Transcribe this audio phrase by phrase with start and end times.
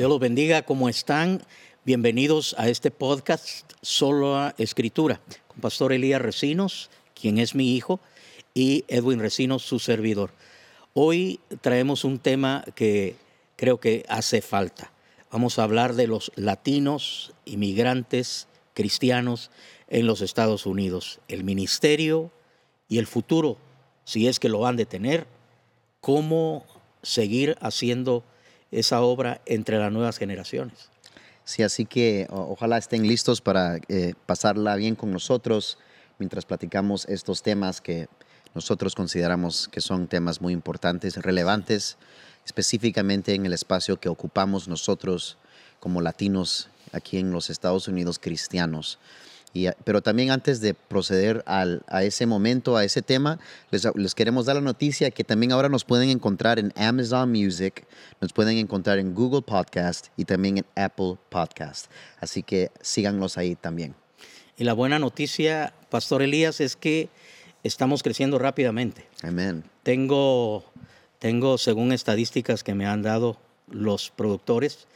[0.00, 0.62] Dios los bendiga.
[0.62, 1.42] ¿Cómo están?
[1.84, 8.00] Bienvenidos a este podcast Solo a Escritura con Pastor Elías Recinos, quien es mi hijo,
[8.54, 10.30] y Edwin Recinos, su servidor.
[10.94, 13.16] Hoy traemos un tema que
[13.56, 14.90] creo que hace falta.
[15.30, 19.50] Vamos a hablar de los latinos, inmigrantes, cristianos
[19.88, 22.30] en los Estados Unidos, el ministerio
[22.88, 23.58] y el futuro,
[24.04, 25.26] si es que lo van de tener,
[26.00, 26.64] cómo
[27.02, 28.24] seguir haciendo
[28.70, 30.90] esa obra entre las nuevas generaciones.
[31.44, 35.78] Sí, así que ojalá estén listos para eh, pasarla bien con nosotros
[36.18, 38.08] mientras platicamos estos temas que
[38.54, 41.96] nosotros consideramos que son temas muy importantes, relevantes,
[42.44, 45.38] específicamente en el espacio que ocupamos nosotros
[45.80, 48.98] como latinos aquí en los Estados Unidos cristianos.
[49.84, 53.38] Pero también antes de proceder al, a ese momento, a ese tema,
[53.70, 57.84] les, les, queremos dar la noticia que también ahora nos pueden encontrar en Amazon Music,
[58.20, 61.90] nos pueden encontrar en Google Podcast y también en Apple Podcast.
[62.20, 63.94] Así que síganos ahí también.
[64.56, 67.08] Y la buena noticia, Pastor Elías, es que
[67.64, 69.06] estamos creciendo rápidamente.
[69.22, 69.64] Amén.
[69.82, 70.64] Tengo,
[71.18, 74.86] tengo, según estadísticas que me han dado los productores,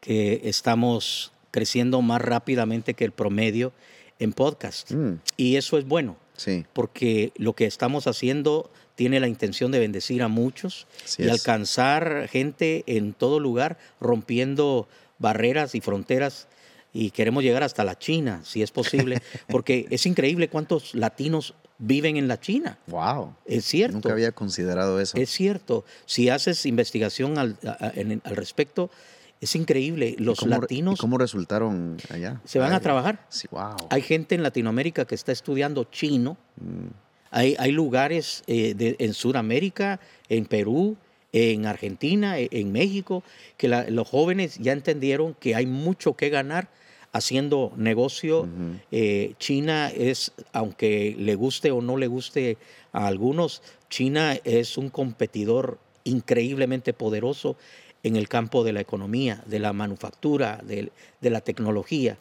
[0.00, 3.72] que estamos creciendo más rápidamente que el promedio
[4.20, 4.92] en podcast.
[4.92, 5.14] Mm.
[5.36, 6.16] Y eso es bueno.
[6.36, 6.64] Sí.
[6.72, 10.86] Porque lo que estamos haciendo tiene la intención de bendecir a muchos
[11.18, 16.48] y alcanzar gente en todo lugar, rompiendo barreras y fronteras.
[16.92, 22.16] Y queremos llegar hasta la China, si es posible, porque es increíble cuántos latinos viven
[22.16, 22.78] en la China.
[22.88, 23.36] Wow.
[23.46, 23.94] Es cierto.
[23.94, 25.16] Nunca había considerado eso.
[25.16, 25.84] Es cierto.
[26.04, 28.90] Si haces investigación al, al respecto,
[29.40, 30.16] es increíble.
[30.18, 30.98] Los latinos.
[31.00, 32.40] ¿Cómo resultaron allá?
[32.44, 33.26] Se van a trabajar.
[33.28, 33.76] Sí, wow.
[33.88, 36.36] Hay gente en Latinoamérica que está estudiando chino.
[36.56, 36.88] Mm.
[37.30, 40.96] Hay, hay, lugares eh, en Sudamérica, en Perú,
[41.32, 43.22] en Argentina, e, en México,
[43.56, 46.68] que los jóvenes ya entendieron que hay mucho que ganar
[47.12, 48.48] haciendo negocio.
[48.90, 52.58] Eh, China es, aunque le guste o no le guste
[52.92, 57.56] a algunos, China es un competidor increíblemente poderoso
[58.02, 60.90] en el campo de la economía, de la manufactura, de,
[61.20, 62.16] la tecnología.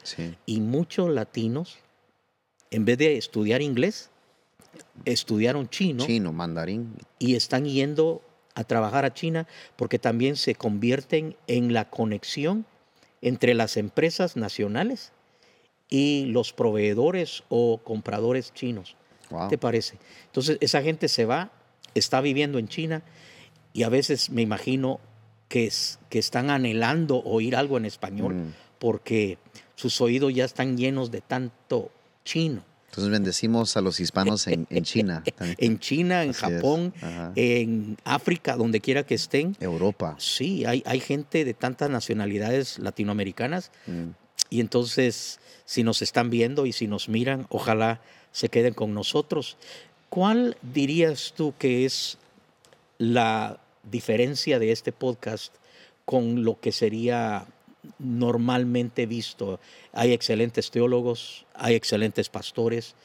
[0.46, 1.78] Y muchos latinos,
[2.72, 4.10] en vez de estudiar inglés,
[5.06, 6.06] estudiaron chino.
[6.06, 6.96] Chino, mandarín.
[7.18, 8.22] Y están yendo
[8.56, 12.66] a trabajar a China porque también se convierten en la conexión
[13.22, 15.12] entre las empresas nacionales
[15.88, 18.96] y los proveedores o compradores chinos.
[19.30, 19.98] ¿Qué te parece?
[20.26, 21.52] Entonces, esa gente se va,
[21.94, 23.04] está viviendo en China
[23.74, 25.00] y a veces me imagino
[25.50, 25.72] que,
[26.10, 28.54] que están anhelando oír algo en español mm.
[28.80, 29.38] porque
[29.76, 31.92] sus oídos ya están llenos de tanto
[32.24, 32.64] chino.
[32.90, 35.24] Entonces bendecimos a los hispanos en, China.
[35.40, 36.94] en China, en Japón,
[37.36, 39.56] en África, donde quiera que estén.
[39.60, 40.16] Europa.
[40.18, 43.72] Sí, hay, hay gente de tantas nacionalidades latinoamericanas.
[43.86, 44.10] Mm.
[44.50, 48.02] Y entonces, si nos están viendo y si nos miran, ojalá
[48.32, 49.58] se queden con nosotros.
[50.10, 52.18] ¿Cuál dirías tú que es
[52.98, 55.54] la diferencia de este podcast
[56.06, 57.46] con lo que sería
[57.98, 59.60] normalmente visto.
[59.94, 62.96] Hay excelentes teólogos, hay excelentes pastores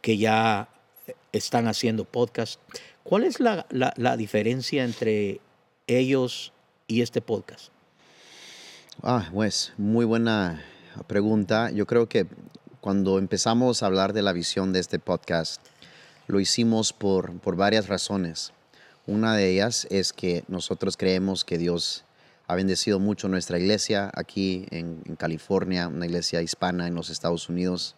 [0.00, 0.68] que ya
[1.32, 2.60] están haciendo podcast.
[3.02, 5.40] ¿Cuál es la, diferencia entre
[5.86, 6.52] ellos
[6.88, 7.68] y este podcast?
[9.02, 10.64] Ah, pues, muy buena
[11.06, 11.70] pregunta.
[11.70, 12.26] Yo creo que
[12.80, 15.60] cuando empezamos a hablar de la visión de este podcast,
[16.26, 18.52] lo hicimos por, por varias razones.
[19.06, 22.04] Una de ellas es que nosotros creemos que Dios
[22.48, 27.94] ha bendecido mucho nuestra iglesia aquí en, California, una iglesia hispana en los Estados Unidos,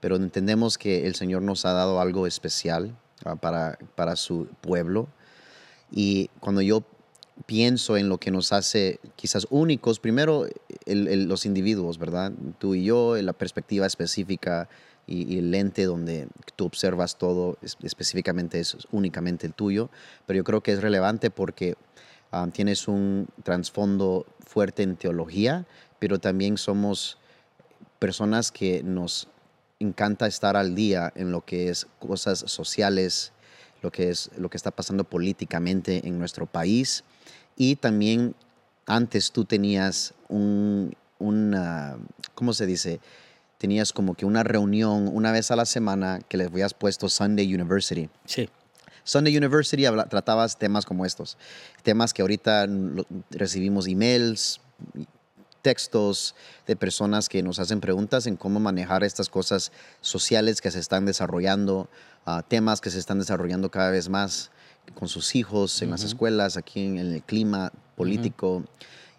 [0.00, 2.94] pero entendemos que el Señor nos ha dado algo especial
[3.24, 5.08] ah, para, para su pueblo.
[5.90, 6.84] Y cuando yo
[7.46, 10.46] pienso en lo que nos hace quizás únicos, primero
[10.86, 12.32] los individuos, ¿verdad?
[12.58, 14.68] Tú y yo, en la perspectiva específica
[15.06, 19.90] y, el lente donde tú observas todo, específicamente es únicamente el tuyo,
[20.26, 21.74] pero yo creo que es relevante porque
[22.30, 25.66] ah, tienes un trasfondo fuerte en teología,
[25.98, 27.18] pero también somos
[27.98, 29.28] personas que nos
[29.80, 33.32] encanta estar al día en lo que es cosas sociales,
[33.82, 37.04] lo que es lo que está pasando políticamente en nuestro país
[37.56, 38.34] y también
[38.86, 41.96] antes tú tenías un, una,
[42.34, 43.00] ¿cómo se dice?
[43.64, 47.54] Tenías como que una reunión una vez a la semana que les habías puesto Sunday
[47.54, 48.10] University.
[48.26, 48.50] Sí.
[49.04, 51.38] Sunday University tratabas temas como estos,
[51.82, 52.68] temas que ahorita
[53.30, 54.60] recibimos emails,
[55.62, 56.34] textos
[56.66, 59.72] de personas que nos hacen preguntas en cómo manejar estas cosas
[60.02, 61.88] sociales que se están desarrollando,
[62.26, 64.50] ah, temas que se están desarrollando cada vez más
[64.92, 68.62] con sus hijos en las escuelas, aquí en, el clima político.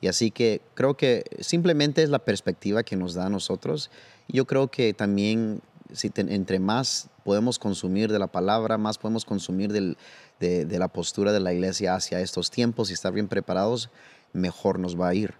[0.01, 3.89] Y así que creo que simplemente es la perspectiva que nos da a nosotros.
[4.27, 5.61] Yo creo que también
[5.93, 9.97] si entre más podemos consumir de la palabra, más podemos consumir del,
[10.39, 13.89] de, de, la postura de la iglesia hacia estos tiempos y estar bien preparados,
[14.33, 15.33] mejor nos va a ir,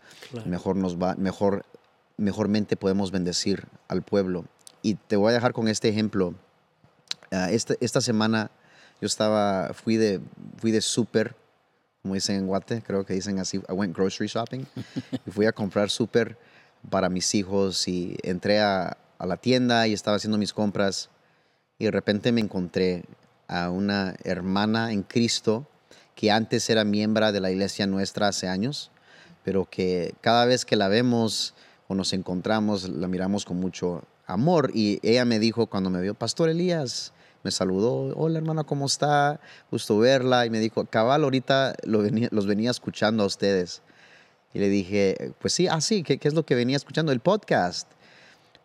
[0.45, 1.65] mejor nos va, mejor,
[2.17, 4.45] mejormente podemos bendecir al pueblo.
[4.81, 6.33] Y te voy a dejar con este ejemplo.
[7.31, 8.51] Uh, esta, esta semana
[9.01, 10.21] yo estaba, fui de,
[10.57, 11.35] fui de súper,
[12.01, 14.65] como dicen en Guate, creo que dicen así, I went grocery shopping,
[15.25, 16.37] y fui a comprar súper
[16.89, 21.09] para mis hijos y entré a, la tienda y estaba haciendo mis compras
[21.79, 23.05] y de repente me encontré
[23.47, 25.67] a una hermana en Cristo
[26.13, 28.91] que antes era miembro de la iglesia nuestra hace años,
[29.43, 31.55] pero que cada vez que la vemos
[31.87, 34.71] o nos encontramos, la miramos con mucho amor.
[34.73, 39.39] Y ella me dijo cuando me vio, Pastor Elías, me saludó, hola hermana, ¿cómo está?
[39.69, 40.45] Gusto verla.
[40.45, 43.81] Y me dijo, cabal, ahorita los venía escuchando a ustedes.
[44.55, 47.11] Y le dije, pues sí, ah, sí, ¿qué, ¿qué, es lo que venía escuchando?
[47.11, 47.91] El podcast.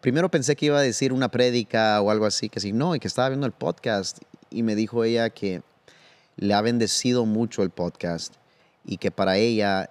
[0.00, 3.00] Primero pensé que iba a decir una prédica o algo así, que sí, no, y
[3.00, 4.18] que estaba viendo el podcast.
[4.50, 5.62] Y me dijo ella que
[6.36, 8.34] le ha bendecido mucho el podcast
[8.84, 9.88] y que para ella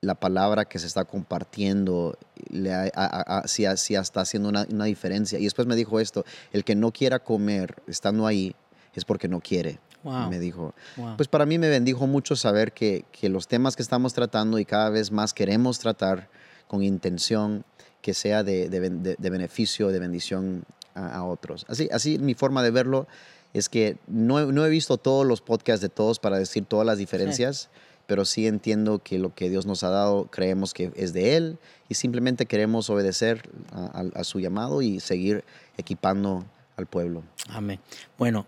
[0.00, 2.18] la palabra que se está compartiendo
[2.50, 5.38] le ha, a, sí, sí, está haciendo una, una, diferencia.
[5.38, 8.56] Y después me dijo esto, el que no quiera comer estando ahí
[8.92, 9.78] es porque no quiere.
[10.02, 10.30] Wow.
[10.30, 10.74] Me dijo.
[10.96, 11.16] Wow.
[11.16, 14.64] Pues para mí me bendijo mucho saber que, que, los temas que estamos tratando y
[14.64, 16.28] cada vez más queremos tratar
[16.66, 17.64] con intención
[18.00, 20.64] que sea de, de, de, de beneficio, de bendición
[20.94, 21.66] a, a, otros.
[21.68, 23.08] Así, así mi forma de verlo
[23.52, 26.98] es que no, no, he visto todos los podcasts de todos para decir todas las
[26.98, 27.68] diferencias.
[27.72, 27.78] Sí
[28.08, 31.58] pero sí entiendo que lo que Dios nos ha dado creemos que es de Él
[31.90, 35.44] y simplemente queremos obedecer a, a, a su llamado y seguir
[35.76, 36.46] equipando
[36.78, 37.22] al pueblo.
[37.50, 37.80] Amén.
[38.16, 38.46] Bueno,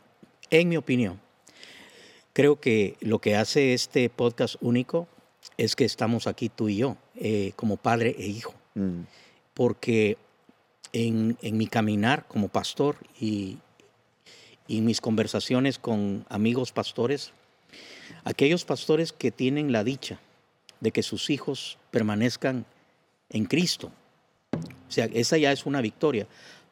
[0.49, 1.21] en mi opinión,
[2.41, 5.07] creo que lo que hace este podcast único
[5.59, 9.01] es que estamos aquí tú y yo, eh, como padre e hijo, mm.
[9.53, 10.17] porque
[10.95, 13.59] en, en, mi caminar como pastor y,
[14.67, 17.33] y mis conversaciones con amigos pastores,
[18.25, 20.19] aquellos pastores que tienen la dicha
[20.81, 22.65] de que sus hijos permanezcan
[23.29, 23.93] en Cristo.
[24.53, 26.27] O sea, esa ya es una victoria,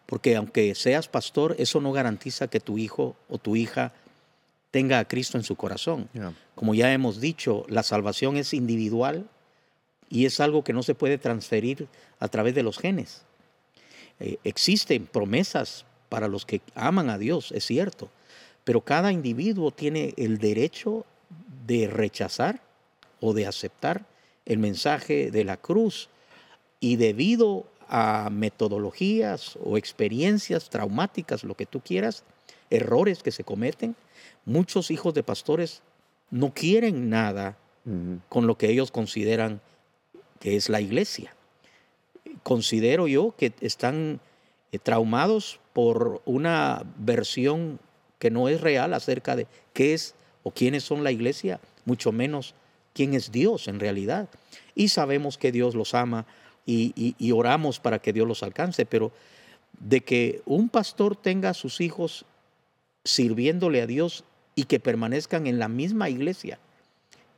[0.06, 3.92] porque aunque seas pastor, eso no garantiza que tu hijo o tu hija
[4.70, 6.08] tenga a Cristo en su corazón.
[6.12, 6.34] Yeah.
[6.54, 9.28] Como ya hemos dicho, la salvación es individual
[10.08, 11.88] y es algo que no se puede transferir
[12.18, 13.22] a través de los genes.
[14.20, 18.10] Eh, existen promesas para los que aman a Dios, es cierto,
[18.64, 21.04] pero cada individuo tiene el derecho
[21.66, 22.60] de rechazar
[23.20, 24.06] o de aceptar
[24.46, 26.08] el mensaje de la cruz
[26.80, 32.24] y debido a metodologías o experiencias traumáticas, lo que tú quieras,
[32.70, 33.96] errores que se cometen,
[34.44, 35.82] muchos hijos de pastores
[36.30, 38.20] no quieren nada uh -huh.
[38.28, 39.60] con lo que ellos consideran
[40.40, 41.34] que es la iglesia.
[42.42, 44.20] Considero yo que están
[44.72, 47.80] eh, traumados por una versión
[48.18, 52.54] que no es real acerca de qué es o quiénes son la iglesia, mucho menos
[52.92, 54.28] quién es Dios en realidad.
[54.74, 56.26] Y sabemos que Dios los ama
[56.66, 59.12] y, y, y oramos para que Dios los alcance, pero
[59.80, 62.24] de que un pastor tenga a sus hijos
[63.08, 64.24] sirviéndole a Dios
[64.54, 66.58] y que permanezcan en la misma iglesia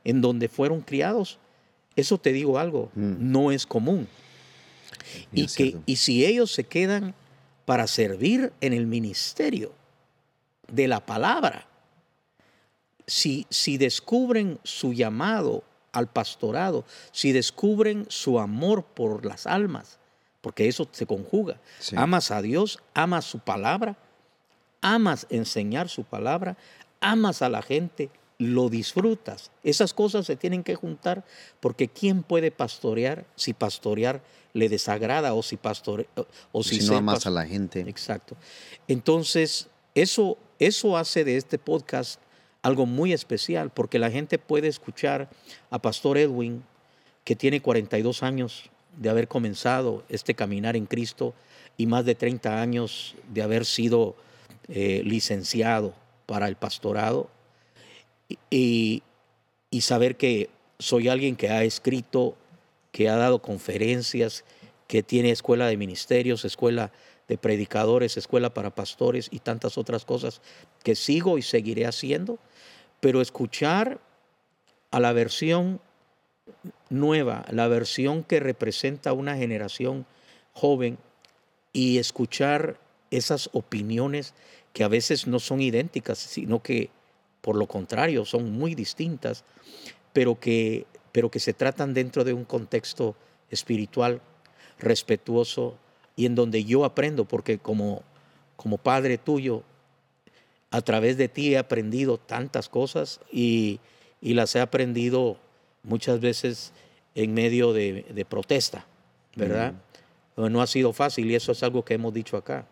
[0.03, 1.39] en donde fueron criados,
[1.95, 3.15] eso te digo algo, mm.
[3.19, 4.07] no es común.
[5.31, 7.15] Y, que, y si ellos se quedan
[7.65, 9.71] para servir en el ministerio
[10.67, 11.67] de la palabra,
[13.07, 15.63] si, si descubren su llamado
[15.93, 19.99] al pastorado, si descubren su amor por las almas,
[20.41, 21.95] porque eso se conjuga, sí.
[21.97, 23.95] amas a Dios, amas su palabra,
[24.81, 26.57] amas enseñar su palabra,
[26.99, 29.51] amas a la gente, lo disfrutas.
[29.63, 31.23] Esas cosas se tienen que juntar
[31.59, 34.21] porque ¿quién puede pastorear si pastorear
[34.53, 36.09] le desagrada o si pastore,
[36.51, 37.81] o si, si no amas a la gente?
[37.81, 38.35] Exacto.
[38.87, 42.19] Entonces, eso, eso hace de este podcast
[42.61, 45.29] algo muy especial porque la gente puede escuchar
[45.69, 46.63] a Pastor Edwin,
[47.23, 51.33] que tiene 42 años de haber comenzado este caminar en Cristo
[51.77, 54.15] y más de 30 años de haber sido
[54.73, 55.93] eh, licenciado
[56.25, 57.29] para el pastorado
[58.49, 59.03] y,
[59.69, 60.49] y saber que
[60.79, 62.37] soy alguien que ha escrito,
[62.93, 64.45] que ha dado conferencias,
[64.87, 66.93] que tiene escuela de ministerios, escuela
[67.27, 70.41] de predicadores, escuela para pastores y tantas otras cosas
[70.83, 72.39] que sigo y seguiré haciendo.
[73.01, 73.99] Pero escuchar
[74.89, 75.81] a la versión
[76.89, 80.05] nueva, la versión que representa una generación
[80.53, 80.97] joven
[81.73, 82.79] y escuchar
[83.11, 84.33] esas opiniones
[84.73, 86.89] que a veces no son idénticas, sino que
[87.41, 89.43] por lo contrario son muy distintas,
[90.13, 93.15] pero que pero que se tratan dentro de un contexto
[93.49, 94.21] espiritual,
[94.79, 95.77] respetuoso
[96.15, 98.03] y en donde yo aprendo, porque como,
[98.55, 99.63] como padre tuyo,
[100.69, 103.79] a través de ti he aprendido tantas cosas y,
[104.21, 105.37] las he aprendido
[105.83, 106.73] muchas veces
[107.15, 108.85] en medio de, protesta,
[109.35, 109.73] ¿verdad?
[110.37, 112.67] No ha sido fácil y eso es algo que hemos dicho acá.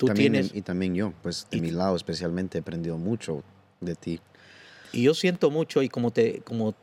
[0.00, 3.44] Tú tienes, y también yo, pues de mi lado especialmente he aprendido mucho
[3.82, 4.18] de ti.
[4.92, 6.74] Y yo siento mucho y como, te, como,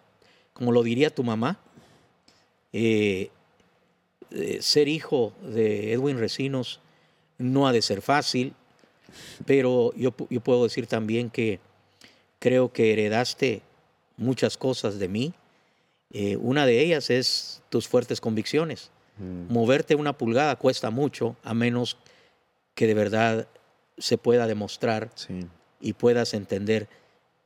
[0.53, 1.59] como lo diría tu mamá,
[2.73, 3.31] eh,
[4.29, 6.79] eh, ser hijo de Edwin Recinos
[7.39, 8.53] no ha de ser fácil,
[9.47, 11.59] pero yo, yo puedo decir también que
[12.37, 13.63] creo que heredaste
[14.15, 15.33] muchas cosas de mí.
[16.11, 18.91] Eh, una de ellas es tus fuertes convicciones.
[19.17, 19.51] Mm.
[19.51, 22.16] Moverte una pulgada cuesta mucho, a menos que
[22.85, 23.47] de verdad
[23.97, 25.09] se pueda demostrar
[25.79, 26.87] y puedas entender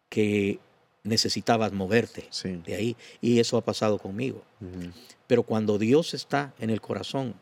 [0.10, 0.60] que
[1.04, 2.28] necesitabas moverte
[2.66, 2.98] de ahí.
[3.22, 4.44] Y eso ha pasado conmigo.
[5.28, 7.36] Pero cuando Dios está en el corazón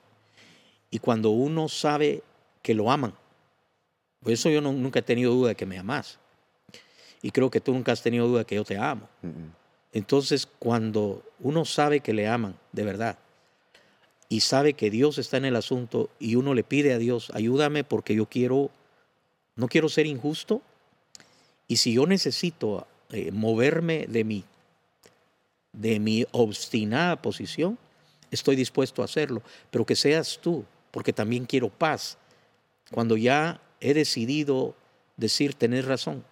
[0.92, 2.22] y cuando uno sabe
[2.62, 3.14] que lo aman,
[4.22, 6.20] por eso yo nunca he tenido duda de que me amas.
[7.22, 9.10] Y creo que tú nunca has tenido duda de que yo te amo.
[9.92, 13.18] Entonces, cuando uno sabe que le aman de verdad
[14.30, 17.84] y sabe que Dios está en el asunto y uno le pide a Dios, ayúdame
[17.84, 18.70] porque yo quiero,
[19.56, 20.62] no quiero ser injusto.
[21.68, 24.44] Y si yo necesito eh, moverme de mi,
[25.74, 27.80] de mi obstinada posición,
[28.30, 29.42] estoy dispuesto a hacerlo.
[29.72, 32.20] Pero que seas tú, porque también quiero paz.
[32.92, 34.76] Cuando ya he decidido
[35.18, 36.24] decir, tener razón,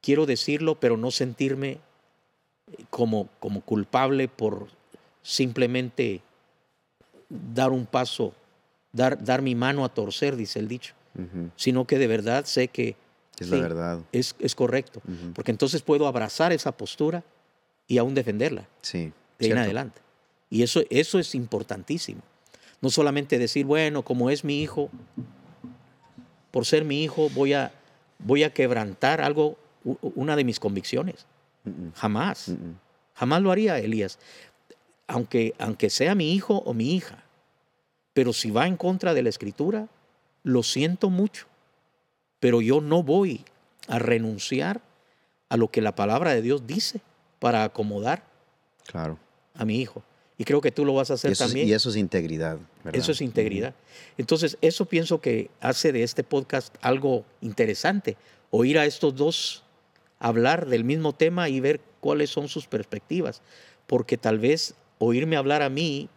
[0.00, 1.78] quiero decirlo, pero no sentirme
[2.90, 4.68] como, como culpable por
[5.22, 6.20] simplemente
[7.28, 8.34] dar un paso,
[8.92, 10.94] dar, dar mi mano a torcer, dice el dicho,
[11.56, 12.96] sino que de verdad sé que
[13.38, 14.00] es la verdad.
[14.12, 15.02] Es, correcto,
[15.34, 17.24] porque entonces puedo abrazar esa postura
[17.86, 20.00] y aún defenderla sí, de ahí en adelante.
[20.50, 22.20] Y eso, eso es importantísimo.
[22.80, 24.90] No solamente decir, bueno, como es mi hijo,
[26.50, 27.72] por ser mi hijo voy a,
[28.18, 29.58] voy a quebrantar algo,
[30.02, 31.26] una de mis convicciones.
[31.94, 32.52] Jamás.
[33.14, 34.18] Jamás lo haría, Elías.
[35.06, 37.24] Aunque, aunque sea mi hijo o mi hija.
[38.12, 39.88] Pero si va en contra de la escritura,
[40.42, 41.46] lo siento mucho
[42.44, 43.42] pero yo no voy
[43.88, 44.82] a renunciar
[45.48, 47.00] a lo que la palabra de Dios dice
[47.38, 48.22] para acomodar
[48.86, 49.18] claro.
[49.54, 50.02] a mi hijo.
[50.36, 51.66] Y creo que tú lo vas a hacer también.
[51.66, 52.58] y eso es integridad.
[52.92, 53.74] Eso es integridad.
[54.18, 58.18] Entonces, eso pienso que hace de este podcast algo interesante.
[58.50, 59.62] Oír a estos dos
[60.18, 63.40] hablar del mismo tema y ver cuáles son sus perspectivas.
[63.86, 66.08] Porque tal vez oírme hablar a mí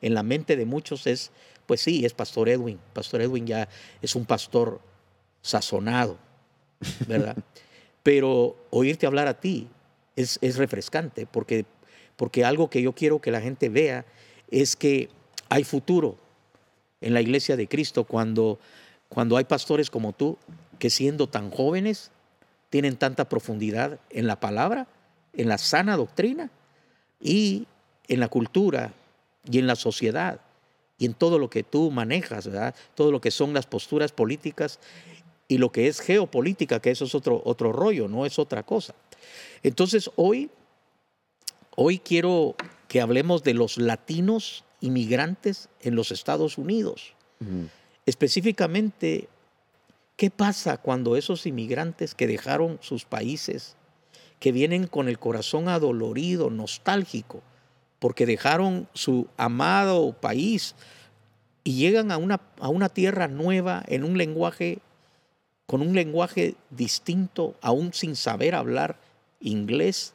[0.00, 1.30] en la mente de muchos es,
[1.66, 2.78] pues sí, es Pastor Edwin.
[2.92, 3.68] Pastor Edwin ya
[4.02, 4.80] es un pastor
[5.42, 6.16] sazonado,
[7.06, 7.36] ¿verdad?
[8.02, 9.68] Pero oírte hablar a ti
[10.16, 11.66] es, es, refrescante, porque,
[12.16, 14.06] porque algo que yo quiero que la gente vea
[14.50, 15.10] es que
[15.48, 16.16] hay futuro
[17.00, 18.58] en la iglesia de Cristo cuando,
[19.08, 20.38] cuando hay pastores como tú
[20.78, 22.10] que siendo tan jóvenes
[22.70, 24.86] tienen tanta profundidad en la palabra,
[25.34, 26.50] en la sana doctrina
[27.20, 27.66] y
[28.10, 28.92] en la cultura
[29.50, 30.40] y en la sociedad
[30.98, 32.74] y en todo lo que tú manejas, ¿verdad?
[32.94, 34.80] Todo lo que son las posturas políticas
[35.48, 38.94] y lo que es geopolítica, que eso es otro, otro rollo, no es otra cosa.
[39.62, 40.50] Entonces hoy,
[41.76, 42.56] hoy quiero
[42.88, 47.14] que hablemos de los latinos inmigrantes en los Estados Unidos.
[48.06, 49.28] Específicamente,
[50.16, 53.76] ¿qué pasa cuando esos inmigrantes que dejaron sus países,
[54.40, 57.42] que vienen con el corazón adolorido, nostálgico,
[58.00, 60.74] porque dejaron su amado país
[61.62, 64.80] y llegan a una, a una tierra nueva en un lenguaje
[65.70, 68.98] con un lenguaje distinto, aún sin saber hablar
[69.38, 70.14] inglés,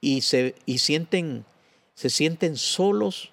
[0.00, 1.44] y se, y sienten,
[1.94, 3.30] se sienten solos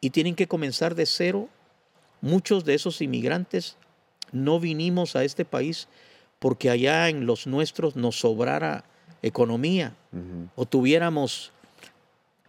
[0.00, 1.48] y tienen que comenzar de cero.
[2.20, 3.78] Muchos de esos inmigrantes
[4.30, 5.88] no vinimos a este país
[6.38, 8.84] porque allá en los nuestros nos sobrara
[9.22, 9.96] economía
[10.54, 11.52] o tuviéramos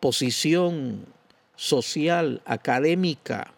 [0.01, 1.05] posición
[1.55, 3.53] social, académica,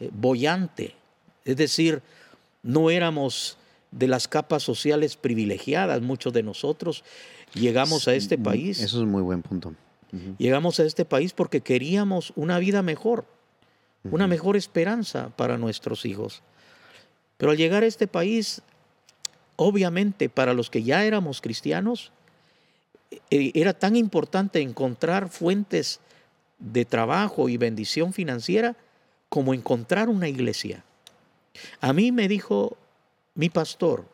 [0.00, 0.96] eh, bollante.
[1.44, 2.02] Es decir,
[2.64, 3.58] no éramos
[3.92, 7.04] de las capas sociales privilegiadas, muchos de nosotros
[7.54, 8.80] llegamos a este país.
[8.80, 9.74] Eso es muy buen punto.
[10.36, 13.24] Llegamos a este país porque queríamos una vida mejor,
[14.04, 16.42] una mejor esperanza para nuestros hijos.
[17.38, 18.60] Pero al llegar a este país,
[19.56, 22.12] obviamente para los que ya éramos cristianos,
[23.30, 26.00] era tan importante encontrar fuentes
[26.58, 28.76] de trabajo y bendición financiera
[29.28, 30.84] como encontrar una iglesia.
[31.80, 32.76] A mí me dijo
[33.34, 34.04] mi pastor,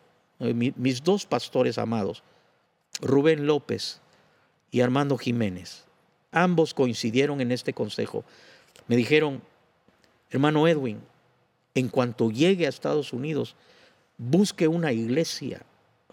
[0.41, 2.23] eh, mis dos pastores amados,
[3.01, 4.01] Rubén López
[4.71, 5.85] y Armando Jiménez.
[6.31, 8.25] Ambos coincidieron en este consejo.
[8.87, 9.43] Me dijeron,
[10.31, 11.01] hermano Edwin,
[11.75, 13.57] en cuanto llegue a Estados Unidos,
[14.17, 15.63] busque una iglesia,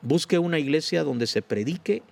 [0.01, 2.04] busque una iglesia donde se predique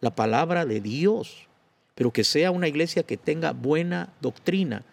[0.00, 1.48] la palabra de Dios,
[1.94, 4.84] pero que sea una iglesia que tenga buena doctrina,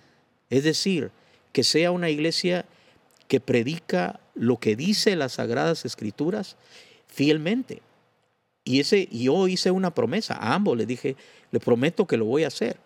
[0.50, 1.12] es decir,
[1.54, 2.66] que sea una iglesia
[3.28, 6.56] que predica lo que dice las sagradas escrituras
[7.08, 7.82] fielmente.
[8.64, 11.16] Y ese yo hice una promesa a ambos, le dije,
[11.52, 12.78] le prometo que lo voy a hacer.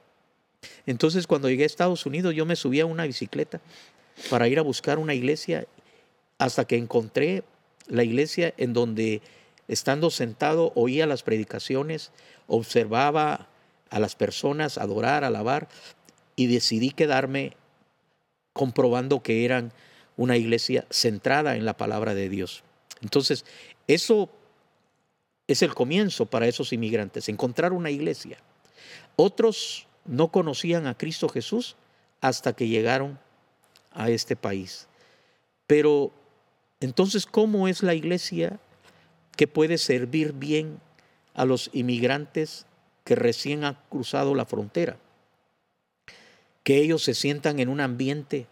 [0.85, 3.61] Entonces, cuando llegué a Estados Unidos, yo me subí a una bicicleta
[4.29, 5.65] para ir a buscar una iglesia
[6.37, 7.43] hasta que encontré
[7.87, 9.21] la iglesia en donde,
[9.71, 12.11] estando sentado, oía las predicaciones,
[12.47, 13.47] observaba
[13.89, 15.69] a las personas adorar, alabar,
[16.35, 17.55] y decidí quedarme
[18.51, 19.71] comprobando que eran
[20.17, 22.63] una iglesia centrada en la palabra de Dios.
[23.01, 23.45] Entonces,
[23.87, 24.29] eso
[25.47, 28.37] es el comienzo para esos inmigrantes, encontrar una iglesia.
[29.15, 31.77] Otros no conocían a Cristo Jesús
[32.19, 33.19] hasta que llegaron
[33.91, 34.87] a este país.
[35.65, 36.11] Pero
[36.81, 38.59] entonces, ¿cómo es la iglesia
[39.41, 40.79] que puede servir bien
[41.33, 42.67] a los inmigrantes
[43.03, 44.99] que recién han cruzado la frontera?
[46.61, 48.45] Que ellos se sientan en un ambiente,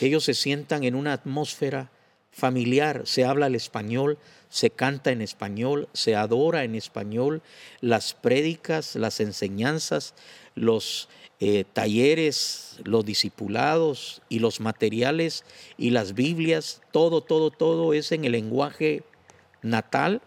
[0.00, 1.90] que ellos se sientan en una atmósfera
[2.30, 4.16] familiar, se habla el español,
[4.48, 7.42] se canta en español, se adora en español,
[7.82, 10.14] las prédicas, las enseñanzas,
[10.54, 15.44] los eh, talleres, los discipulados y los materiales
[15.76, 19.04] y las Biblias, todo, todo, todo es en el lenguaje
[19.66, 20.22] natal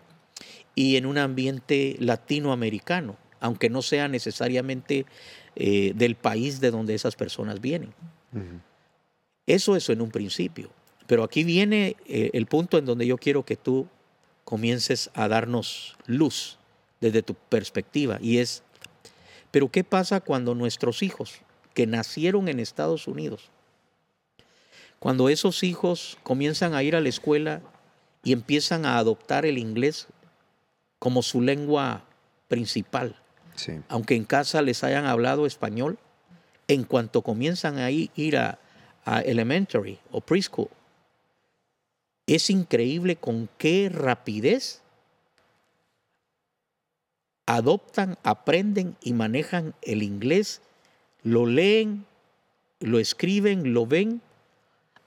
[0.75, 5.05] y en un ambiente latinoamericano, aunque no sea necesariamente
[5.55, 7.93] eh, del país de donde esas personas vienen.
[9.45, 10.69] Eso es en un principio.
[11.07, 13.87] Pero aquí viene eh, el punto en donde yo quiero que tú
[14.45, 16.59] comiences a darnos luz
[17.01, 18.63] desde tu perspectiva y es,
[19.51, 21.41] pero ¿qué pasa cuando nuestros hijos
[21.73, 23.49] que nacieron en Estados Unidos,
[24.99, 27.61] cuando esos hijos comienzan a ir a la escuela
[28.23, 30.07] y empiezan a adoptar el inglés
[30.99, 32.03] como su lengua
[32.47, 33.15] principal,
[33.87, 35.97] aunque en casa les hayan hablado español,
[36.67, 38.59] en cuanto comienzan a ir a,
[39.05, 40.69] a elementary o preschool,
[42.27, 44.81] es increíble con qué rapidez
[47.47, 50.61] adoptan, aprenden y manejan el inglés,
[51.23, 52.05] lo leen,
[52.79, 54.21] lo escriben, lo ven,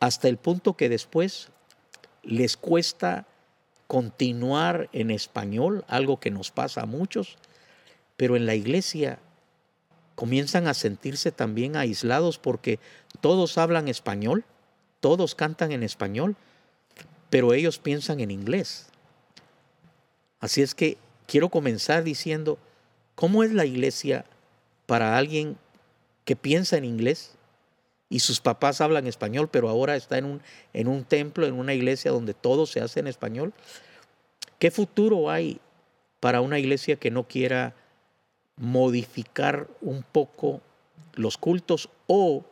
[0.01, 1.51] hasta el punto que después
[2.22, 3.26] les cuesta
[3.87, 7.37] continuar en español, algo que nos pasa a muchos,
[8.16, 9.18] pero en la iglesia
[10.14, 12.78] comienzan a sentirse también aislados porque
[13.20, 14.44] todos hablan español,
[15.00, 16.37] todos cantan en español,
[17.28, 18.87] pero ellos piensan en inglés.
[20.40, 22.58] Así es que quiero comenzar diciendo,
[23.14, 24.24] ¿cómo es la iglesia
[24.87, 25.56] para alguien
[26.24, 27.35] que piensa en inglés
[28.12, 30.42] y sus papás hablan español, pero ahora está en un,
[30.75, 33.55] en un templo, en una iglesia donde todo se hace en español?
[34.59, 35.61] ¿Qué futuro hay
[36.20, 37.75] para una iglesia que no quiera
[38.57, 40.61] modificar un poco
[41.14, 42.44] los cultos o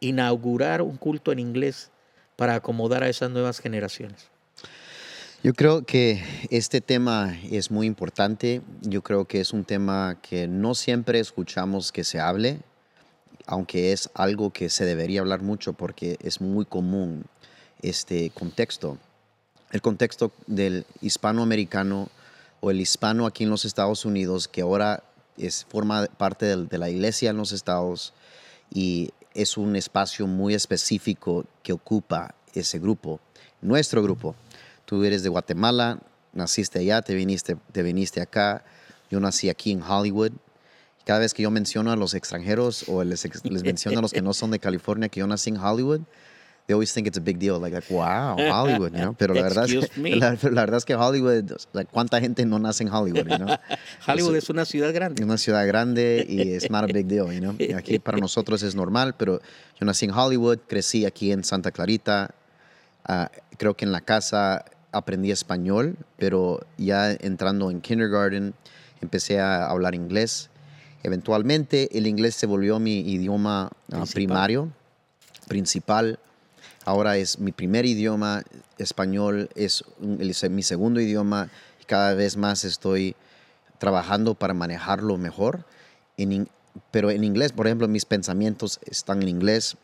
[0.00, 1.90] inaugurar un culto en inglés
[2.36, 4.30] para acomodar a esas nuevas generaciones?
[5.42, 8.62] Yo creo que este tema es muy importante.
[8.80, 12.60] Yo creo que es un tema que no siempre escuchamos que se hable,
[13.48, 17.24] aunque es algo que se debería hablar mucho porque es muy común
[17.80, 18.98] este contexto.
[19.70, 22.10] El contexto del hispanoamericano
[22.60, 25.02] o el hispano aquí en los Estados Unidos, que ahora
[25.38, 28.12] es, forma parte de, la iglesia en los Estados
[28.70, 33.18] y es un espacio muy específico que ocupa ese grupo,
[33.62, 34.36] nuestro grupo.
[34.84, 36.00] Tú eres de Guatemala,
[36.34, 38.62] naciste allá, te viniste, te viniste acá.
[39.10, 40.32] Yo nací aquí en Hollywood.
[41.08, 44.20] Cada vez que yo menciono a los extranjeros o les, les menciono a los que
[44.20, 46.02] no son de California que yo nací en Hollywood,
[46.66, 47.58] they always think it's a big deal.
[47.58, 49.14] Like, like wow, Hollywood, you know?
[49.14, 52.82] Pero la verdad, es que, la, verdad es que Hollywood, like, ¿cuánta gente no nace
[52.82, 53.56] en Hollywood, you know?
[54.06, 55.24] Hollywood es, es, una ciudad grande.
[55.24, 57.56] Una ciudad grande y es not a big deal, you know?
[57.78, 59.40] aquí para nosotros es normal, pero
[59.80, 62.34] yo nací en Hollywood, crecí aquí en Santa Clarita.
[63.08, 63.24] Uh,
[63.56, 68.52] creo que en la casa aprendí español, pero ya entrando en kindergarten
[69.00, 70.50] empecé a hablar inglés.
[71.02, 74.72] Eventualmente el inglés se volvió mi idioma uh, primario,
[75.46, 76.18] principal
[76.88, 78.44] Ahora es mi primer idioma,
[78.78, 79.84] español es
[80.48, 81.50] mi segundo idioma
[81.82, 83.14] y cada vez más estoy
[83.76, 85.66] trabajando para manejarlo mejor.
[86.90, 89.76] pero en inglés, por ejemplo, mis pensamientos están en inglés.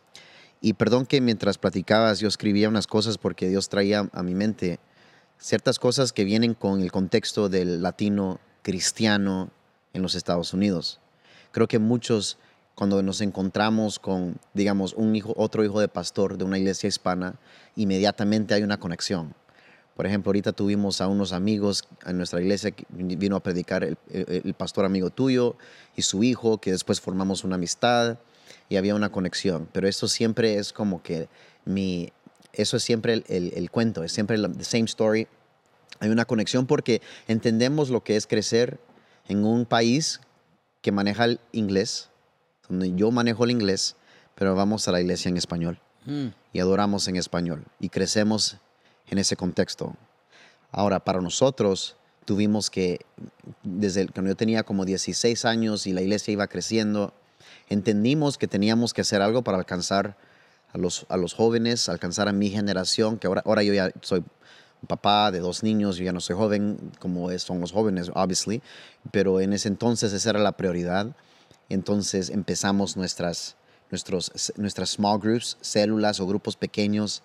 [0.63, 4.79] Y perdón que mientras platicabas yo escribía unas cosas porque Dios traía a mi mente
[5.37, 9.51] ciertas cosas que vienen con el contexto del latino cristiano
[9.93, 11.01] en los Estados Unidos.
[11.55, 12.37] Creo que muchos,
[12.75, 17.37] cuando nos encontramos con, digamos, un hijo, otro hijo de pastor de una iglesia hispana,
[17.77, 19.37] inmediatamente hay una conexión.
[19.95, 24.55] Por ejemplo, ahorita tuvimos a unos amigos en nuestra iglesia que vino a predicar el,
[24.55, 25.55] pastor amigo tuyo
[25.95, 28.19] y su hijo, que después formamos una amistad
[28.69, 29.69] y había una conexión.
[29.71, 31.29] Pero esto siempre es como que
[31.65, 32.13] mi,
[32.53, 35.29] eso es siempre el, cuento, es siempre la same story.
[36.01, 38.81] Hay una conexión porque entendemos lo que es crecer
[39.29, 40.21] en un país
[40.85, 42.11] que maneja el inglés,
[42.69, 43.97] donde yo manejo el inglés,
[44.35, 46.27] pero vamos a la iglesia en español mm.
[46.53, 48.59] y adoramos en español y crecemos
[49.09, 49.95] en ese contexto.
[50.71, 53.01] Ahora, para nosotros, tuvimos que,
[53.63, 57.15] desde cuando yo tenía como 16 años y la iglesia iba creciendo,
[57.71, 60.19] entendimos que teníamos que hacer algo para alcanzar
[60.75, 64.23] a los, a los jóvenes, alcanzar a mi generación, que ahora, ahora yo ya soy
[64.87, 68.63] papá de dos niños, yo ya no soy joven como son los jóvenes, obviously,
[69.11, 71.15] pero en ese entonces esa era la prioridad.
[71.69, 73.57] Entonces empezamos nuestras,
[73.91, 77.23] nuestros, nuestras small groups, células o grupos pequeños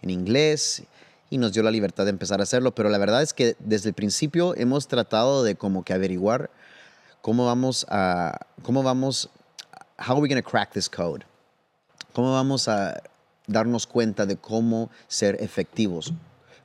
[0.00, 0.84] en inglés
[1.30, 3.88] y nos dio la libertad de empezar a hacerlo, pero la verdad es que desde
[3.88, 6.50] el principio hemos tratado de como que averiguar
[7.22, 9.30] cómo vamos a, cómo vamos,
[9.98, 11.24] how are we going to crack this code?
[12.12, 13.02] ¿Cómo vamos a
[13.46, 16.12] darnos cuenta de cómo ser efectivos?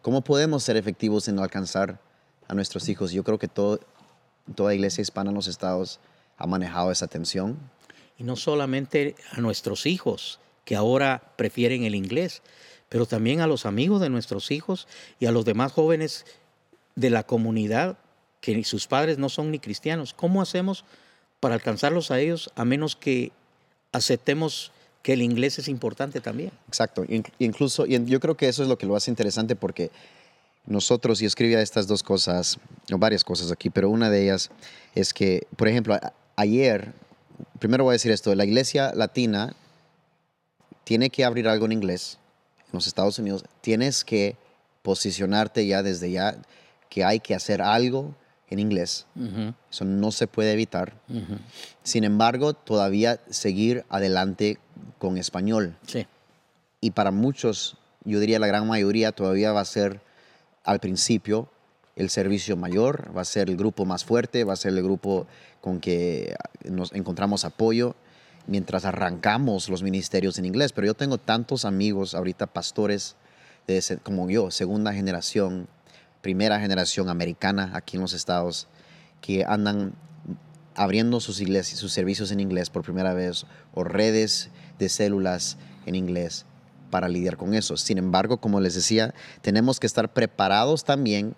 [0.08, 2.00] ¿Cómo podemos ser efectivos en alcanzar
[2.48, 3.12] a nuestros hijos?
[3.12, 6.00] Yo creo que toda iglesia hispana en los estados
[6.38, 7.60] ha manejado esa tensión.
[8.18, 12.42] Y no solamente a nuestros hijos, que ahora prefieren el inglés,
[12.88, 14.88] pero también a los amigos de nuestros hijos
[15.20, 16.26] y a los demás jóvenes
[16.96, 17.98] de la comunidad
[18.40, 20.14] que sus padres no son ni cristianos.
[20.14, 20.86] ¿Cómo hacemos
[21.42, 23.34] para alcanzarlos a ellos a menos que
[23.92, 24.72] aceptemos
[25.08, 26.52] que el inglés es importante también?
[26.68, 27.06] Exacto.
[27.40, 29.90] Incluso, y yo creo que eso es lo que lo hace interesante porque
[30.66, 32.60] nosotros, y escribía estas dos cosas,
[32.92, 34.50] o varias cosas aquí, pero una de ellas
[34.96, 35.98] es que, por ejemplo,
[36.36, 36.92] ayer,
[37.58, 39.56] primero voy a decir esto, la iglesia latina
[40.84, 42.18] tiene que abrir algo en inglés
[42.66, 44.36] en los Estados Unidos, tienes que
[44.82, 46.36] posicionarte ya desde ya
[46.90, 48.14] que hay que hacer algo
[48.50, 49.06] en inglés.
[49.72, 50.96] Eso no se puede evitar.
[51.84, 54.60] Sin embargo, todavía seguir adelante
[54.98, 55.76] con español.
[55.86, 56.08] Sí.
[56.82, 60.02] Y para muchos, yo diría la gran mayoría, todavía va a ser
[60.64, 61.50] al principio
[61.96, 65.26] el servicio mayor, va a ser el grupo más fuerte, va a ser el grupo
[65.62, 67.96] con que nos encontramos apoyo
[68.46, 70.72] mientras arrancamos los ministerios en inglés.
[70.74, 73.16] Pero yo tengo tantos amigos ahorita, pastores
[73.68, 75.68] de como yo, segunda generación,
[76.22, 78.68] primera generación americana aquí en los estados,
[79.20, 79.94] que andan
[80.76, 85.96] abriendo sus iglesias, sus servicios en inglés por primera vez, o redes de células en
[85.96, 86.46] inglés
[86.90, 87.78] para lidiar con eso.
[87.78, 91.36] Sin embargo, como les decía, tenemos que estar preparados también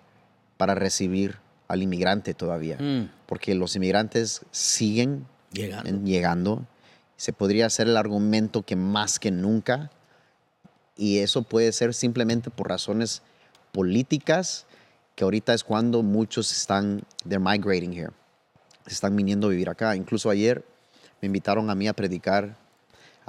[0.56, 3.10] para recibir al inmigrante todavía, mm.
[3.26, 6.04] porque los inmigrantes siguen llegando.
[6.04, 6.66] llegando
[7.16, 9.90] se podría hacer el argumento que más que nunca,
[10.96, 13.22] y eso puede ser simplemente por razones
[13.72, 14.66] políticas,
[15.14, 18.10] que ahorita es cuando muchos están, they're migrating here,
[18.86, 19.94] están viniendo a vivir acá.
[19.96, 20.64] Incluso ayer
[21.20, 22.56] me invitaron a mí a predicar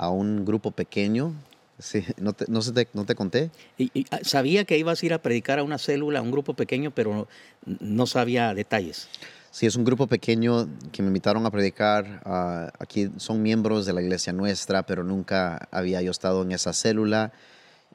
[0.01, 1.33] a un grupo pequeño.
[1.77, 3.51] Sí, no, te, no, te, no te conté.
[3.77, 6.55] Y, ah, sabía que ibas a ir a predicar a una célula, a un grupo
[6.55, 7.27] pequeño, pero
[7.65, 9.07] no sabía detalles.
[9.51, 12.23] Sí, es un grupo pequeño que me invitaron a predicar.
[12.25, 16.73] Ah, aquí son miembros de la iglesia nuestra, pero nunca había yo estado en esa
[16.73, 17.31] célula.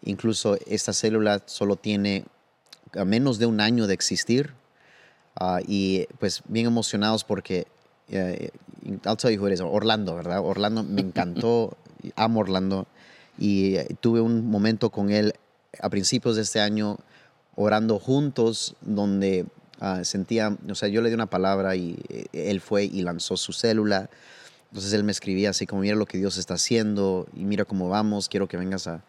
[0.04, 2.24] Incluso esta célula solo tiene
[3.04, 4.52] menos de un año de existir.
[5.34, 7.66] Ah, y pues bien emocionados porque,
[8.10, 8.46] uh,
[9.04, 10.40] I'll tell you who it is, Orlando, ¿verdad?
[10.40, 11.76] Orlando me encantó,
[12.16, 12.86] amo Orlando.
[13.38, 15.34] Y eh, tuve un momento con él
[15.80, 16.98] a principios de este año
[17.54, 19.46] orando juntos, donde
[19.78, 23.36] Ah, sentía, o sea, yo le di una palabra y eh, él fue y lanzó
[23.36, 24.08] su célula.
[24.70, 27.88] Entonces él me escribía así como, mira lo que Dios está haciendo y mira cómo
[27.88, 29.04] vamos, quiero que vengas a,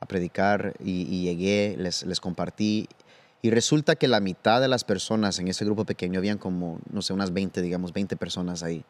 [0.00, 0.74] a predicar.
[0.82, 2.88] Y, llegué, les, les compartí.
[3.42, 7.02] Y resulta que la mitad de las personas en ese grupo pequeño, habían como, no
[7.02, 8.84] sé, unas 20, digamos, 20 personas ahí,